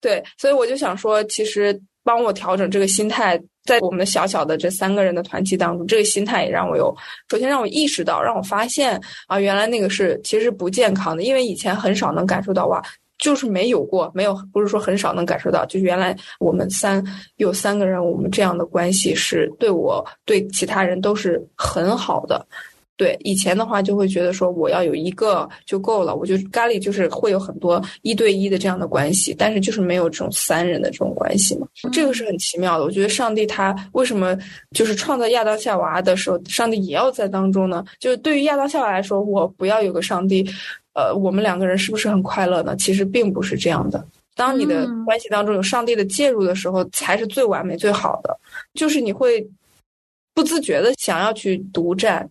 [0.00, 3.40] 对，所以我就想说，其实帮我调整这个心态。
[3.66, 6.94] 在我们小小的这三个人的团体当中，这个心态也让我有，
[7.28, 12.82] 首先让我意识到，让我发现啊，原来那个是其实不健康的，因为以前很少能感受到哇，
[13.18, 17.04] 就是没有过，没有不是说很少能感受到，就原来我们三
[17.36, 22.46] 有三个人，我们这样的关系是对我对其他人都是很好的。
[22.96, 31.68] 对以前的话，就会觉得说我要有一个就够了，我就咖喱就是会有很多一对一的这样的关系，但是就是没有这种三人的这种关系嘛。
[31.92, 32.84] 这个是很奇妙的。
[32.84, 34.34] 我觉得上帝他为什么
[34.70, 37.84] 就是创造亚当夏娃的时候，上帝也要在当中呢？
[37.98, 40.48] 就是对于亚当夏娃来说，我不要有个上帝，
[40.94, 42.74] 呃，我们两个人是不是很快乐呢？
[42.76, 44.02] 其实并不是这样的。
[44.34, 48.34] 当你的关系当中有上帝的介入的时候，才是最完美最好的。
[48.72, 49.46] 就是你会
[50.34, 52.26] 不自觉的想要去独占。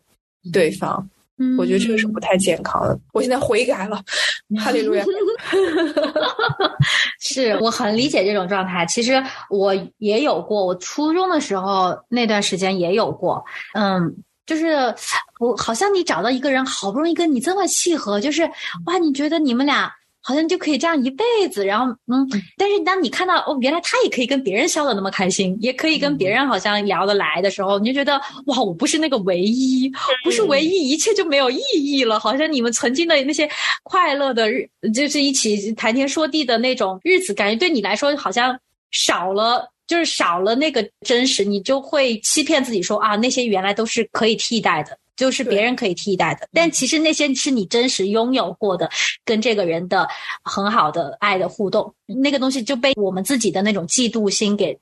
[0.52, 1.10] 对方，
[1.58, 2.98] 我觉得这个是不太健康的。
[3.14, 4.02] 我现在悔改了，
[4.60, 5.04] 哈利路亚。
[7.20, 8.86] 是我很理解这种状态。
[8.86, 13.44] 其实我也有过，我初中的时候那段时间也有过。
[13.74, 14.94] 嗯，就是
[15.40, 18.44] 我好像你找到一个人，好不容易跟你这么契合，就是
[18.86, 19.92] 哇，你觉得你们俩。
[20.28, 29.88] 好像就可以这样一辈子，然后嗯，但是当你看到哦，原来他也可以跟别人笑得那么开心，也可以跟别人好像聊得来的时候，你就觉得哇，我不是那个唯一，
[30.24, 32.20] 不是唯一，一切就没有意义了。
[32.20, 33.48] 好像你们曾经的那些
[33.84, 38.60] 快乐的日，就是一起谈天说地的那种日子，感觉对你来说好像
[38.90, 44.98] 少了，就是少了那个真实，你就会欺骗自己说啊，那些原来都是可以替代的。
[45.16, 48.90] 就是别人可以替代的，但其实那些是你真实拥有过的，
[49.24, 50.08] 跟这个人的
[50.44, 54.78] 很好的爱的互动，那个东西就被我们自己的那种嫉妒心给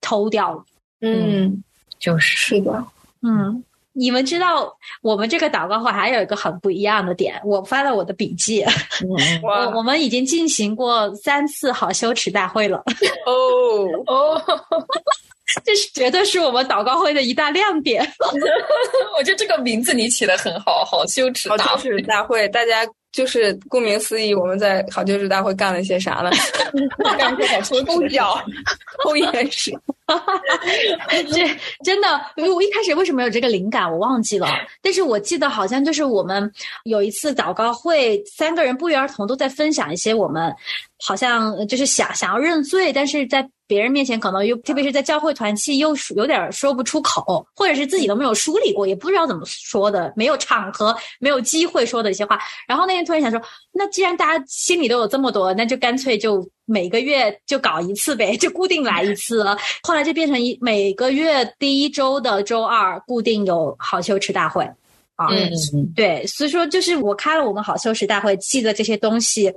[0.00, 0.64] 偷掉了。
[1.00, 1.62] 嗯，
[1.98, 2.84] 就是是的。
[3.22, 8.64] 嗯，你们知道我们这个祷告会还有一个很不一样的点，我翻了我的笔记。
[9.42, 12.78] 我我们已经进行过三次好羞耻大会了。
[13.26, 14.42] 哦 哦。
[15.64, 18.02] 这是绝对是我们祷告会的一大亮点。
[19.18, 26.30] 我觉得这个名字你起的很好，好羞耻，好羞耻大会，大家就是顾名思义，我们在好羞耻大会干了些啥呢？
[27.18, 28.38] 干了些好羞耻，脚，
[29.02, 29.72] 抽眼屎。
[31.32, 31.48] 这
[31.82, 34.46] 真的，我一开始为什么有这个灵感，我忘记了。
[34.80, 36.48] 但是我记得好像就是我们
[36.84, 40.54] 有一次祷告会，三个人不约而同都在分享一些我们
[41.04, 43.48] 好像就是想想要认罪，但是在。
[43.68, 52.38] 别人面前可能又，特别是在教会团契又有点说不出口，或者是自己都没有梳理过，也不知道怎么说的，没有场合，没有机会说的一些话。
[52.68, 59.44] 然后那天突然想说，那既然大家心里都有这么多，那就干脆就每个月就搞一次呗，就固定来一次。
[59.82, 64.64] 后来就变成一每个月第一周的周二固定有好羞耻大会
[65.16, 65.26] 啊。
[65.30, 65.50] 嗯，
[65.94, 69.52] 对，所以说就是我开了我们好羞耻大会，记得这些东西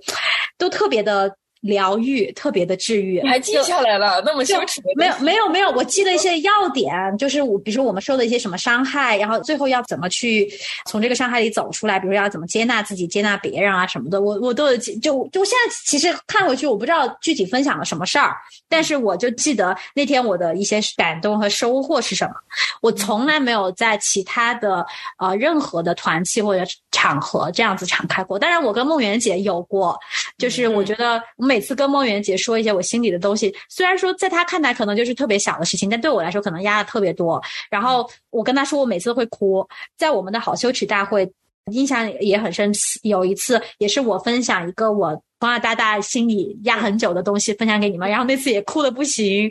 [0.58, 1.34] 都特别的。
[1.62, 3.20] 疗愈，特别的治愈。
[3.22, 4.82] 你还记下来了，那么羞耻？
[4.96, 10.50] 没有没有没有，我记了一些要点，就是我比如说我们受了一些什么伤害，然后最后要怎么去
[10.86, 18.36] 从这个伤害里走出来，比如要怎么接纳自己、接纳别人啊什么的，我我都有记就就现在其实看回去，我不知道具体分享了什么事儿，
[18.70, 22.34] 但是我就记得那天我的一些感动和收获是什么。
[22.82, 24.86] 我从来没有在其他的
[25.18, 28.40] 呃任何的团契或者场合这样子敞开过。
[28.40, 30.00] 当然，我跟梦圆姐有过，
[30.38, 37.42] 就是我觉得我每次跟梦圆姐说一些我心里的东西，虽然说在她看来可能就是特别小的事情，但对我来说可能压的特别多。
[37.72, 39.68] 然后我跟她说，我每次都会哭。
[39.98, 41.28] 在我们的好羞耻大会，
[41.72, 42.72] 印象也很深。
[43.02, 45.10] 有一次也是我分享一个我
[45.40, 49.50] 从小到大心里压很久的东西分享给你们，然后那次也哭的不行。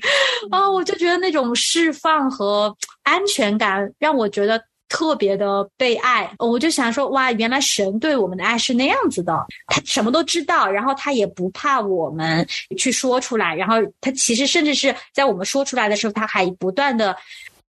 [0.53, 4.63] 啊，我就觉得那种释放和安全感让我觉得。
[4.89, 12.47] 特别的被爱，我就想说，哇，原来神对我们的爱是那样子的，他什么都知道，然后他也不怕我们
[12.77, 17.15] 去说出来，然后他其实甚至是在我们说出来的时候，他还不断的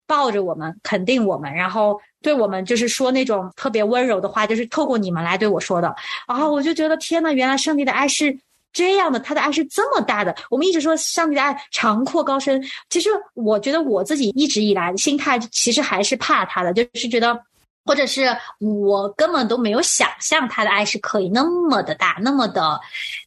[0.07, 5.95] 抱着我们，肯定我们，然后对我们就是说那种特别温柔的话，就是透过你们来对我说的，
[6.27, 8.39] 然后我就觉得天呐，原来上帝的爱是。
[8.73, 10.35] 这样的，他的爱是这么大的。
[10.51, 17.37] 我们一直说上帝的爱长阔高深，其实我觉得我自己一直以来心态其实还是怕他的，就是觉得，
[17.85, 18.29] 或者是
[18.61, 22.79] 我根本都没有想象他的爱是可以那么的大，那么的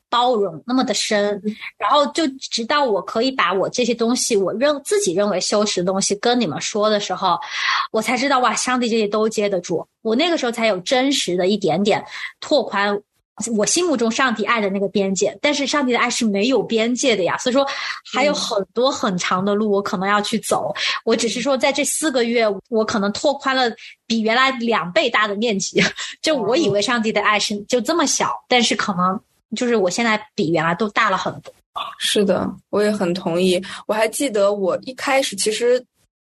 [0.09, 1.41] 包容，那么的深。
[1.77, 7.37] 然后就直到我可以把我这些东西，我认自己认为羞耻的东西跟你们说的时候，
[7.91, 9.85] 我才知道哇，上帝这些都接得住。
[10.01, 12.05] 我那个时候才有真实的一点点
[12.39, 13.01] 拓宽。
[13.55, 17.65] 我心目中上帝爱的那个边界，但是上帝的爱是没有边界的呀，所以说
[18.13, 20.73] 还有很多很长的路我可能要去走。
[21.05, 23.63] 我只是说在这四个月，我可能拓宽了
[24.05, 25.81] 比原来两倍大的面积。
[26.21, 29.19] 就我以为上帝的爱是就这么小，但是可能
[29.55, 31.53] 就是我现在比原来都大了很多。
[31.97, 33.63] 是的，我也很同意。
[33.87, 35.83] 我还记得我一开始其实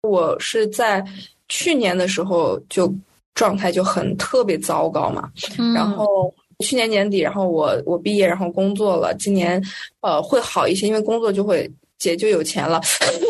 [0.03, 1.05] 我是在
[1.49, 2.93] 去年的时候就
[3.35, 5.31] 状态就很特别糟糕嘛，
[5.75, 6.33] 然后。
[6.65, 9.15] 去年年底，然后我我毕业，然后工作了。
[9.15, 9.63] 今年，
[10.01, 12.81] 呃，会好一些，因为工作就会姐就有钱了，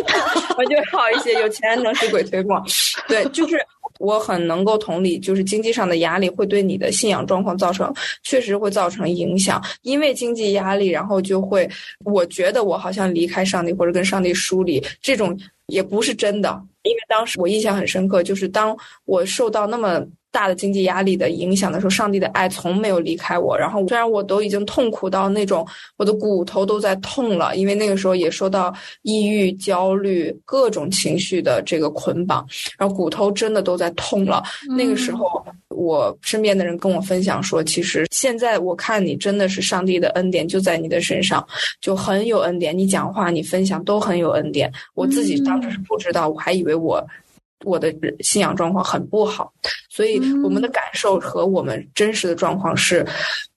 [0.56, 2.62] 我就好一些，有钱能使鬼推磨。
[3.08, 3.58] 对，就是
[3.98, 9.60] 我很能够同理，就是经济上的压力会对你的信仰状况造成，确实会造成影响。
[9.82, 11.68] 因为经济压力，然后就会，
[12.04, 15.36] 我觉得我好像离开上帝或者跟上帝疏离，这种
[15.66, 16.62] 也不是真的。
[16.84, 20.00] 因为当时我印象很深刻，就是当我受到那么。
[20.36, 23.56] 大的经济压力的影响的时候，上帝的爱从没有离开我。
[23.56, 28.70] 然后虽然我都已经痛苦到那种我的骨头都在痛了，因为那个时候也受到
[29.00, 32.46] 抑郁、焦虑各种情绪的这个捆绑，
[32.78, 34.42] 然后骨头真的都在痛了。
[34.76, 41.42] 那个时候，我身边的人跟我分享说，其实现在我看你真的是上帝的恩典就在你的身上，
[41.80, 42.76] 就很有恩典。
[42.76, 44.70] 你讲话、你分享都很有恩典。
[44.94, 47.02] 我自己当时是不知道，我还以为我。
[47.64, 49.52] 我的信仰状况很不好，
[49.88, 53.06] 所以我们的感受和我们真实的状况是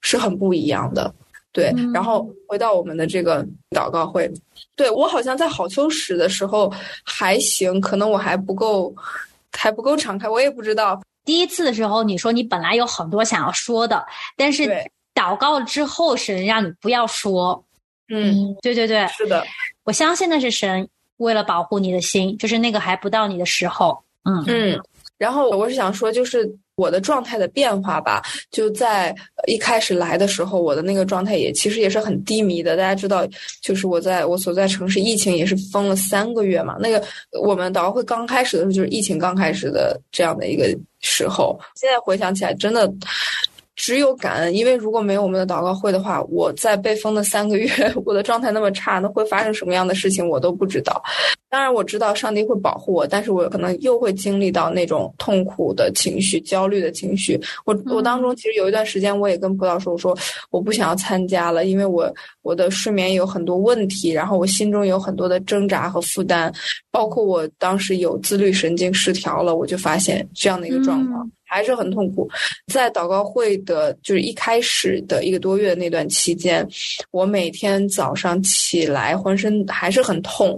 [0.01, 1.13] 是很不一样的。
[1.51, 4.31] 对，然后回到我们的这个祷告会，
[4.75, 6.71] 对我好像在好秋实的时候
[7.03, 8.93] 还行，可能我还不够，
[9.51, 11.01] 还不够敞开，我也不知道。
[11.25, 14.05] 第一次的时候，你说你本来有很多想要说的，
[14.37, 14.69] 但是
[15.13, 17.65] 祷告之后，神让你不要说。
[18.13, 19.43] 嗯，对对对，是的，
[19.83, 20.87] 我相信那是神。
[21.19, 24.81] 为了保护你的心，就是那个还不到你的时候，嗯嗯。
[25.17, 28.21] 然后我是想说，就是我的状态的变化吧。
[28.51, 29.13] 就在
[29.47, 32.77] 一开始来的时候，我的那个状态也其实也是很低迷的。
[32.77, 33.27] 大家知道，
[33.61, 36.77] 就是我在我所在城市，疫情也是封了三个月嘛。
[36.79, 37.03] 那个
[37.41, 41.59] 我们导会刚开始的时候，就是疫情刚开始的这样的一个时候。
[41.75, 42.89] 现在回想起来，真的。
[43.79, 47.69] 只有感恩，因为如果没有我们的祷告会的话，我在被封的三个月，
[48.03, 51.01] 我的状态那么差，那会发生什么样的事情我都不知道。
[51.49, 57.39] 当然我知道上帝会保护我，但是我可能又会经历到那种痛苦的情绪、焦虑的情绪。
[57.63, 60.15] 我我当中其实有一段时间，我也跟葡萄说，我说
[60.51, 66.53] 我不想要参加了，因为我我的睡眠有很多问题，然后我心中有很多的挣扎和负担，
[66.91, 71.31] 包括我当时有自律神经失调了，我就发现这样的一个状况。
[71.49, 72.29] 还是很痛苦，
[72.71, 76.65] 在祷告会的，就是一开始的一个多月那段期间，
[77.11, 80.57] 我每天早上起来浑身还是很痛。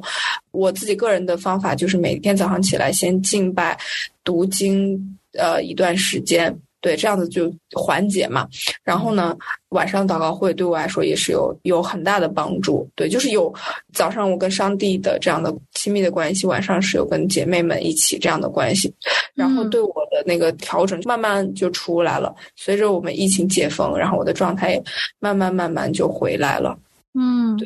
[0.52, 3.78] 我自己个人的方法就是每天早上起来先敬拜、
[4.24, 6.54] 读经，呃，一段时间。
[6.82, 8.48] 对，这样子就缓解嘛。
[8.84, 9.38] 然后呢，
[9.70, 12.90] 晚上祷告会对我来说也是有有很大的帮助。
[12.96, 13.54] 对，就是有
[13.94, 18.94] 早上我跟上帝的这样的亲密的关系，晚上是有跟姐妹们一起这样的关系。
[19.36, 22.36] 然后对我的那个调整慢慢就出来了。
[22.56, 24.84] 随着我们疫情解封，然后我的状态也
[25.20, 26.78] 慢慢慢慢就回来了。
[27.14, 27.60] 嗯，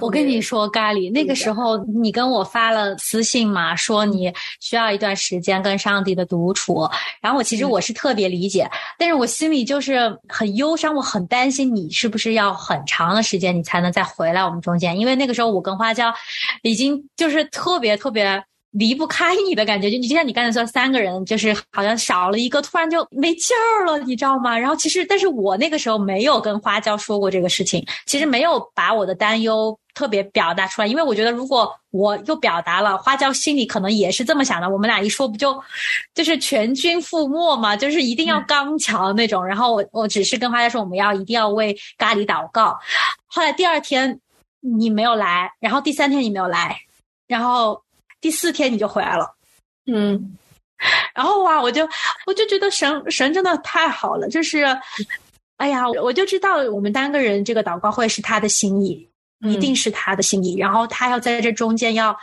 [0.00, 6.88] 我跟你说，咖喱，那个时候你跟我发了私信嘛，说你需要一段时间跟上帝的独处，
[7.20, 8.66] 然后我其实我是特别理解，
[8.98, 16.12] 但是我心里就是很忧伤，我很担心你是不是要很长的时间你才能再回来我们中间，因为那个时候我跟花椒
[16.62, 18.42] 已经就是特别特别。
[18.72, 24.58] 离不开你的感觉，就你就像你刚才说，三个人就是好像少了一个，突然就没劲儿了，你知道吗？
[24.58, 35.58] 然后其实，但是我那个时候没有跟花椒说过这个事情，其实没有把我的担忧特别表达出来，因为我觉得如果我又表达了，花椒心里可能也是这么想的，我们俩一说不就
[36.14, 37.74] 就是全军覆没嘛？
[37.74, 39.42] 就是一定要刚强那种。
[39.42, 42.78] 然后我我只是跟花椒说，我们要一定要为咖喱祷告。
[43.26, 44.20] 后来第二天
[44.60, 46.78] 你没有来，然后第三天你没有来，
[47.26, 47.85] 然后。
[48.20, 49.34] 第四天你就回来了，
[49.86, 50.36] 嗯，
[51.14, 51.88] 然后哇，我就
[52.26, 54.64] 我就觉得神神真的太好了，就是，
[55.58, 59.08] 哎呀，我就知道我们单个人这个祷告会是他的心意，
[59.40, 62.16] 一定是他的心意，然后他要在这中间要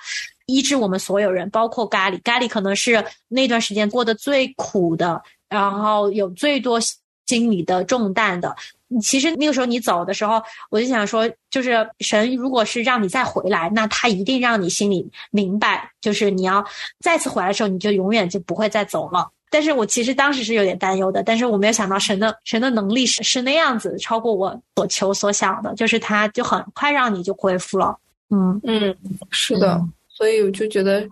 [0.46, 6.80] 医治我们所有人，包括咖喱，咖喱可能是那段时间过得最苦的，然后有最多
[7.26, 8.56] 心理的重担的。
[9.02, 16.64] 其实那个时候你走的时候，我就想说，就是神如果是让你再回来，那他一定让你心里明白，就是你要
[17.00, 19.30] 再次回来的时候，你就永远就不会再走了。
[19.50, 27.96] 但是我其实当时是有点担忧的，但是我没有想到神的神的能力是是那样子，超过我所求所想的，就是他就很快让你就恢复了。
[28.32, 28.96] 嗯嗯，
[29.30, 29.80] 是的，
[30.10, 31.08] 所以我就觉得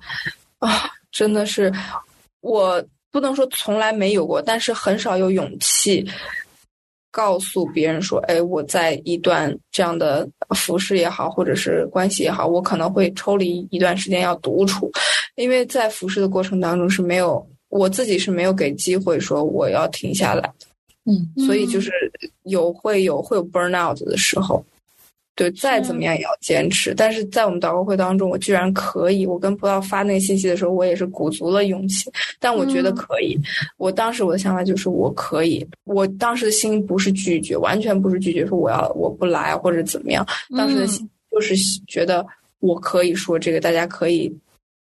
[0.58, 1.72] 啊，真的是
[2.40, 6.04] 我不能说从来没有过，但是很少有勇气。
[7.12, 14.90] 告诉别人说：“哎，我在一段这样的服饰也好，或者是关系也好，我可能会抽离一段时间要独处，
[15.36, 20.52] 因为在服饰的过程当中是没有我自己是没有给机会说我要停下来，
[21.06, 21.92] 嗯，所以就是
[22.44, 24.66] 有会有会有 burn out 的时候。”
[25.34, 26.94] 对，再怎么样也要坚持。
[26.94, 29.26] 但是在我们祷告会当中，我居然可以。
[29.26, 32.12] 我跟葡萄发那个信息的时候，我也是鼓足了勇气。
[32.40, 33.40] 但我觉得可以。
[33.78, 35.66] 我当时我的想法就是我可以。
[35.86, 40.26] 我当时的心不是拒绝，完全不是拒绝，说我要我不来或者怎么样。
[40.56, 41.56] 当时的心就是
[41.88, 42.26] 觉得
[42.60, 44.32] 我可以说这个，大家可以，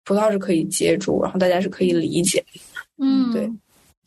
[0.04, 2.44] 葡萄是可以接住，然后大家是可以理解。
[2.98, 3.50] 嗯，对。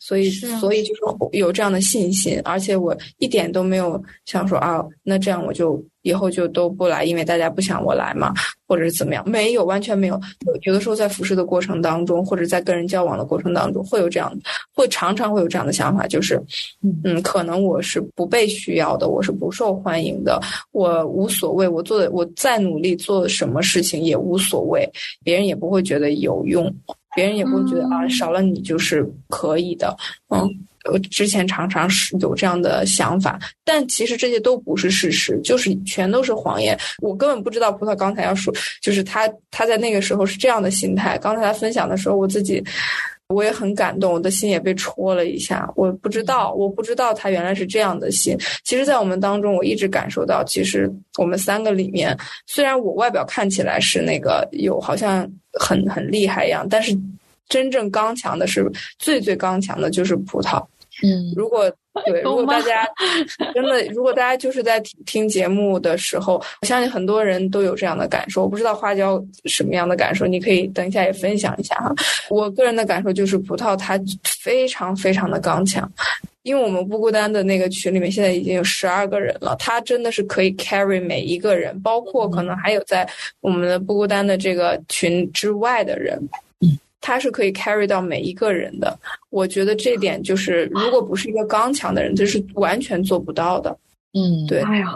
[0.05, 0.29] 所以，
[0.59, 1.01] 所以就是
[1.31, 8.33] 有这样的信心，而且我一点都没有想说啊，那这样我就以后就都不来，因为大家不想我来嘛，
[8.67, 9.23] 或者是怎么样？
[9.25, 10.19] 没有，完全没有。
[10.63, 14.29] 有的时候在服侍的过程当中，或者在跟人交往的过程当中，会有这样，
[14.75, 16.37] 会常常会有这样的想法，就是，
[17.05, 20.37] 嗯，可能我是不被需要的，我是不受欢迎的，
[20.73, 24.85] 我无所谓，我做的我再努力做什么事情也无所谓，
[25.23, 26.69] 别人也不会觉得有用。
[27.15, 29.95] 别人也不会觉得啊，少了你就是可以的。
[30.29, 30.49] 嗯，
[30.91, 36.77] 我之前常常是有这样的想法，但其实这些都不是事实，就是全都是谎言。
[37.01, 41.17] 我根本不知道葡萄刚才要说，就是他他在那个时候是这样的心态。
[41.19, 42.63] 刚才他分享的时候，我自己
[43.27, 45.71] 我也很感动，我的心也被戳了一下。
[45.75, 48.35] 我不知道，我不知道他原来是这样的心。
[48.63, 55.31] 其实，在我们当中，我一直感受到，其实我们三个里面，虽然我外表看起来是那个有好像。
[55.59, 56.97] 很很厉害一样，但是
[57.49, 60.63] 真正刚强的是最最刚强的就是葡萄。
[61.03, 61.71] 嗯，如果
[62.05, 62.87] 对，如果大家
[63.53, 68.43] 真的，如果大家就是在听听节目的时候，我相信很多人都有这样的感受。
[68.43, 71.93] 我不知道花椒什么样的感受，你可以等一下也分享一下哈。
[72.29, 75.91] 我个人的感受就是葡萄它非常非常的刚强。
[76.43, 79.55] 因为我们不孤单的那个群里面，现在已经有十二个人了。
[79.57, 83.09] 他真的是可以 carry 每一个人，包括可能还有在
[83.41, 86.21] 我们的不孤单的这个群之外的人，
[87.01, 88.97] 他是可以 carry 到每一个人的。
[89.29, 93.77] 我觉得这点就是，如果不是一个刚强的人，这是完全做不到的。
[94.13, 94.59] 嗯，对。
[94.61, 94.87] 哎呀，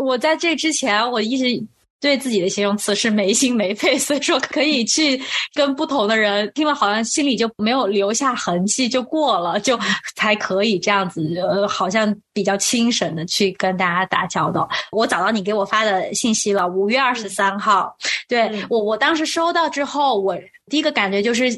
[0.00, 1.64] 我在这之前，我一直。
[2.00, 5.20] 对自己的形容词是没心没肺，所以说可以去
[5.54, 9.78] 跟不同的人听了，好像心里就没有留下痕迹，就过了，就
[10.14, 14.68] 才可以这样子，呃，好像比较轻省的去跟大家打交道。
[14.92, 17.96] 我找到你给我发的信息了，五月二十三号，
[18.28, 20.36] 对我，我当时收到之后，我
[20.68, 21.50] 第一个感觉就是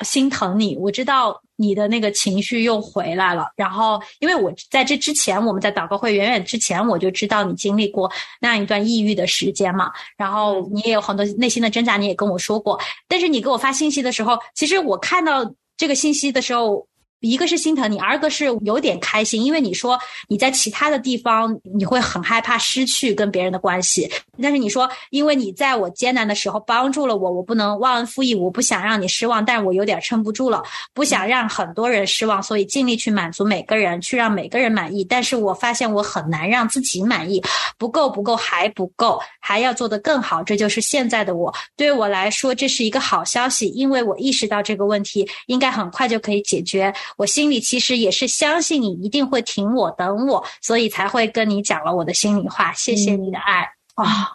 [0.00, 1.40] 心疼你，我知道。
[1.58, 12.78] 你的那个情绪又回来了，然后因为我在这之前，我们在祷告会远远之前，我就知道你经历过那样一段抑郁的时间嘛，然后你也有很多内心的挣扎，你也跟我说过。
[13.08, 16.86] 但是你给我发信息的时候，其实我看到这个信息的时候，
[17.28, 19.98] 一个是心疼你，二个是有点开心，因为你说
[20.28, 24.10] 你在其他的地方你会很害怕失去跟别人的关系，
[24.42, 30.62] 但是你说因为你在我艰难的时候帮助了我，我不能忘恩负义，我不想让你失望，但是我有点撑不住了，
[30.94, 35.04] 不想让很多人失望，所以尽力去满足每个人，去让每个人满意。
[35.04, 37.42] 但是我发现我很难让自己满意，
[37.78, 40.42] 不够，不够，还不够，还要做得更好。
[40.42, 41.52] 这就是现在的我。
[41.76, 46.92] 对我来说，这是一个好消息，因为我意识到这个问题应该很快就可以解决。
[47.16, 52.72] 我心里其实也是相信你一定会挺我、等我，所以才会跟你讲了我的心里话。
[52.72, 54.32] 谢谢你的爱啊！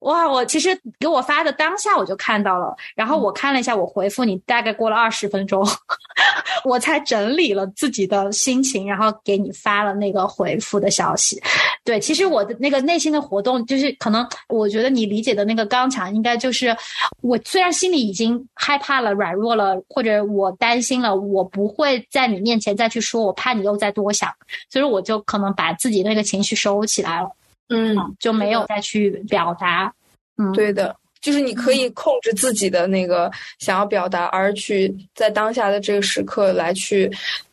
[0.00, 5.66] 哇，我其实给我发的当下我就看到了，然后我看了一下我回复你，大概过了二十分钟，
[6.64, 11.42] 我才整理了自己的心情，然后给你发了那个回复的消息。
[11.84, 16.76] 对，其实我的那个内心的活动，就是可能我觉得你理解的那个刚强，应该就是
[17.20, 24.32] 我虽然心里已经害怕了、软弱了，或者我担心了，我不会在你面前再去说，我怕你又再多想，
[24.70, 27.30] 所以我就可能把自己那个情绪收起来了。
[27.68, 29.92] 嗯，就没有再去表达。
[30.36, 37.10] 嗯，对的，就是你可以控制自己的那个想要表达，而去在当下的这个时刻来去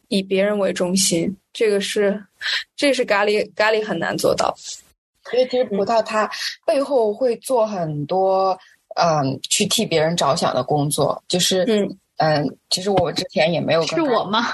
[0.08, 1.36] 以别人为中心。
[1.52, 2.24] 这个是，
[2.76, 4.54] 这是咖喱咖喱很难做到。
[5.24, 6.30] 所以其实葡萄它
[6.66, 8.58] 背后会做很多，
[8.96, 11.98] 嗯，去替别人着想的工作，就是嗯。
[12.18, 14.54] 嗯，其实我之前也没有是我吗？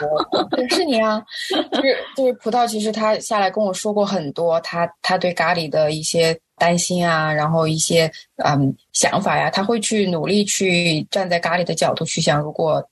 [0.69, 1.23] 是你啊，
[1.71, 8.11] 就是就是葡萄，其实他下来跟我说过很多，他他对咖喱的一些担心啊，然后一些
[8.43, 12.83] 嗯想法呀，他会去努力去站在咖喱的角度去想，如果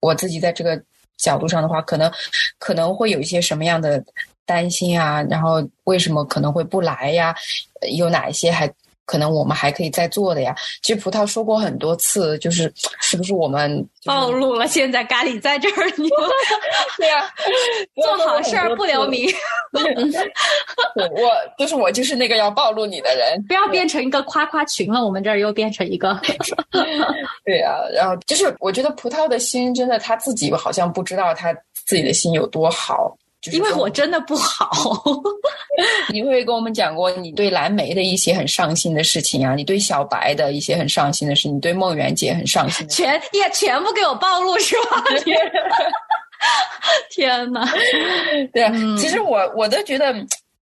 [0.00, 0.82] 我自己在这个
[1.18, 2.10] 角度上的话，可能
[2.58, 4.02] 可能会有一些什么样的
[4.46, 7.34] 担心啊，然后为什么可能会不来呀？
[7.94, 8.66] 有哪一些还？
[9.06, 10.54] 可能我们还可以再做的呀。
[10.82, 14.66] 其实葡萄说过很多次，就是 是不是我们暴露了？
[14.68, 16.08] 现在咖喱在这儿，你
[16.98, 17.32] 对呀，
[17.96, 19.26] 做好事儿不留名。
[19.72, 25.04] 我就是我就是那个要暴露你的人，不要变成一个夸夸群了。
[25.04, 26.20] 我们这儿又变成一个。
[27.44, 31.54] 对呀，然后就是我觉得葡萄的心真的他自己好像不知道他
[31.86, 33.16] 自己的心有多好。
[33.52, 34.70] 因为我真的不好，
[36.12, 45.04] 你会跟我们讲过你对蓝莓的一些很上心的事情啊，你对小白的一些很上心的事，你对梦圆姐很上心，全也全部给我暴露是吧？
[47.10, 47.64] 天哪！
[48.52, 50.12] 对啊，其实我我都觉得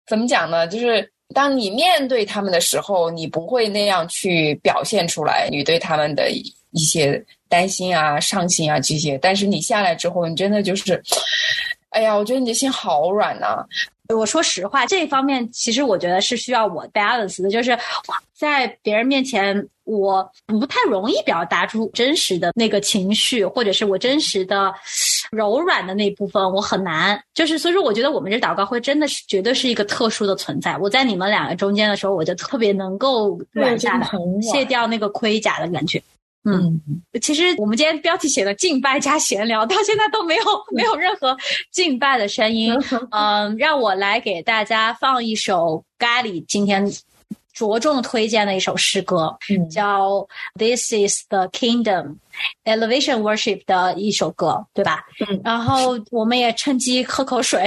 [0.06, 0.66] 怎么讲呢？
[0.68, 11.02] 就是当你面对他们的时候，你不会那样去表现出来你对他们的一些担心啊、上心啊这些，但是你下来之后，你真的就是。
[11.94, 13.64] 哎呀，我觉得你的心好软呐！
[14.14, 17.78] 我说实话，这一方面其实我觉得是需要我 balance 的，就是
[18.34, 24.74] 在别人面前，我不太容易表达出真实的那个情绪，或者是我真实的
[25.30, 27.18] 柔软的那部分，我很难。
[27.32, 30.76] 就是所以说，我觉得我们这祷告会真的是绝对是一个特殊的存在。
[30.76, 34.10] 我在你们两个中间的时候，我就特别能够软下来，
[34.42, 36.02] 卸掉那个盔甲的感觉。
[36.44, 36.80] 嗯，
[37.22, 40.42] 其实我们今天标题写的敬拜加闲聊，到现在都没有
[40.76, 41.36] 没有任何
[41.70, 42.74] 敬拜的声音。
[43.10, 46.84] 嗯，让我来给大家放一首咖喱今天
[47.54, 49.34] 着重推荐的一首诗歌，
[49.70, 50.10] 叫
[50.58, 51.84] 《This Is the Kingdom》。
[52.64, 55.04] Elevation Worship 的一首歌，对吧？
[55.28, 57.62] 嗯，然后我们也趁机喝口水。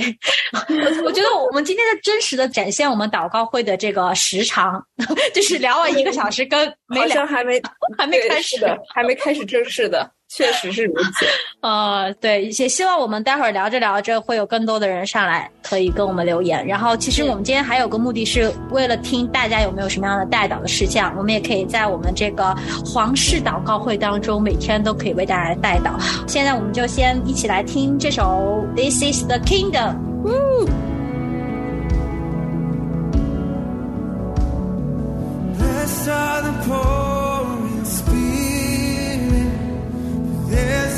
[1.06, 4.86] 我觉得我们今天的真实的展现我们祷告会的这个时长，
[5.34, 7.62] 就是聊完一个小时，跟没聊还没
[7.98, 10.12] 还没开始的，还没开始正式的。
[10.30, 11.26] 确实是如此，
[11.62, 16.68] 呃，对，也希望我们待会儿聊着聊着会有更多的人上来，可以跟我们留言。
[16.68, 22.54] 然后，其实我们今天还有个目的是为了听大家有没有什么样的带祷的事项，我们也可以在我们这个
[22.86, 25.94] 皇室祷告会当中，每天都可以为大家带祷。
[26.28, 29.96] 现在我们就先一起来听这首《This Is the Kingdom》。
[35.58, 35.88] The
[40.66, 40.97] there's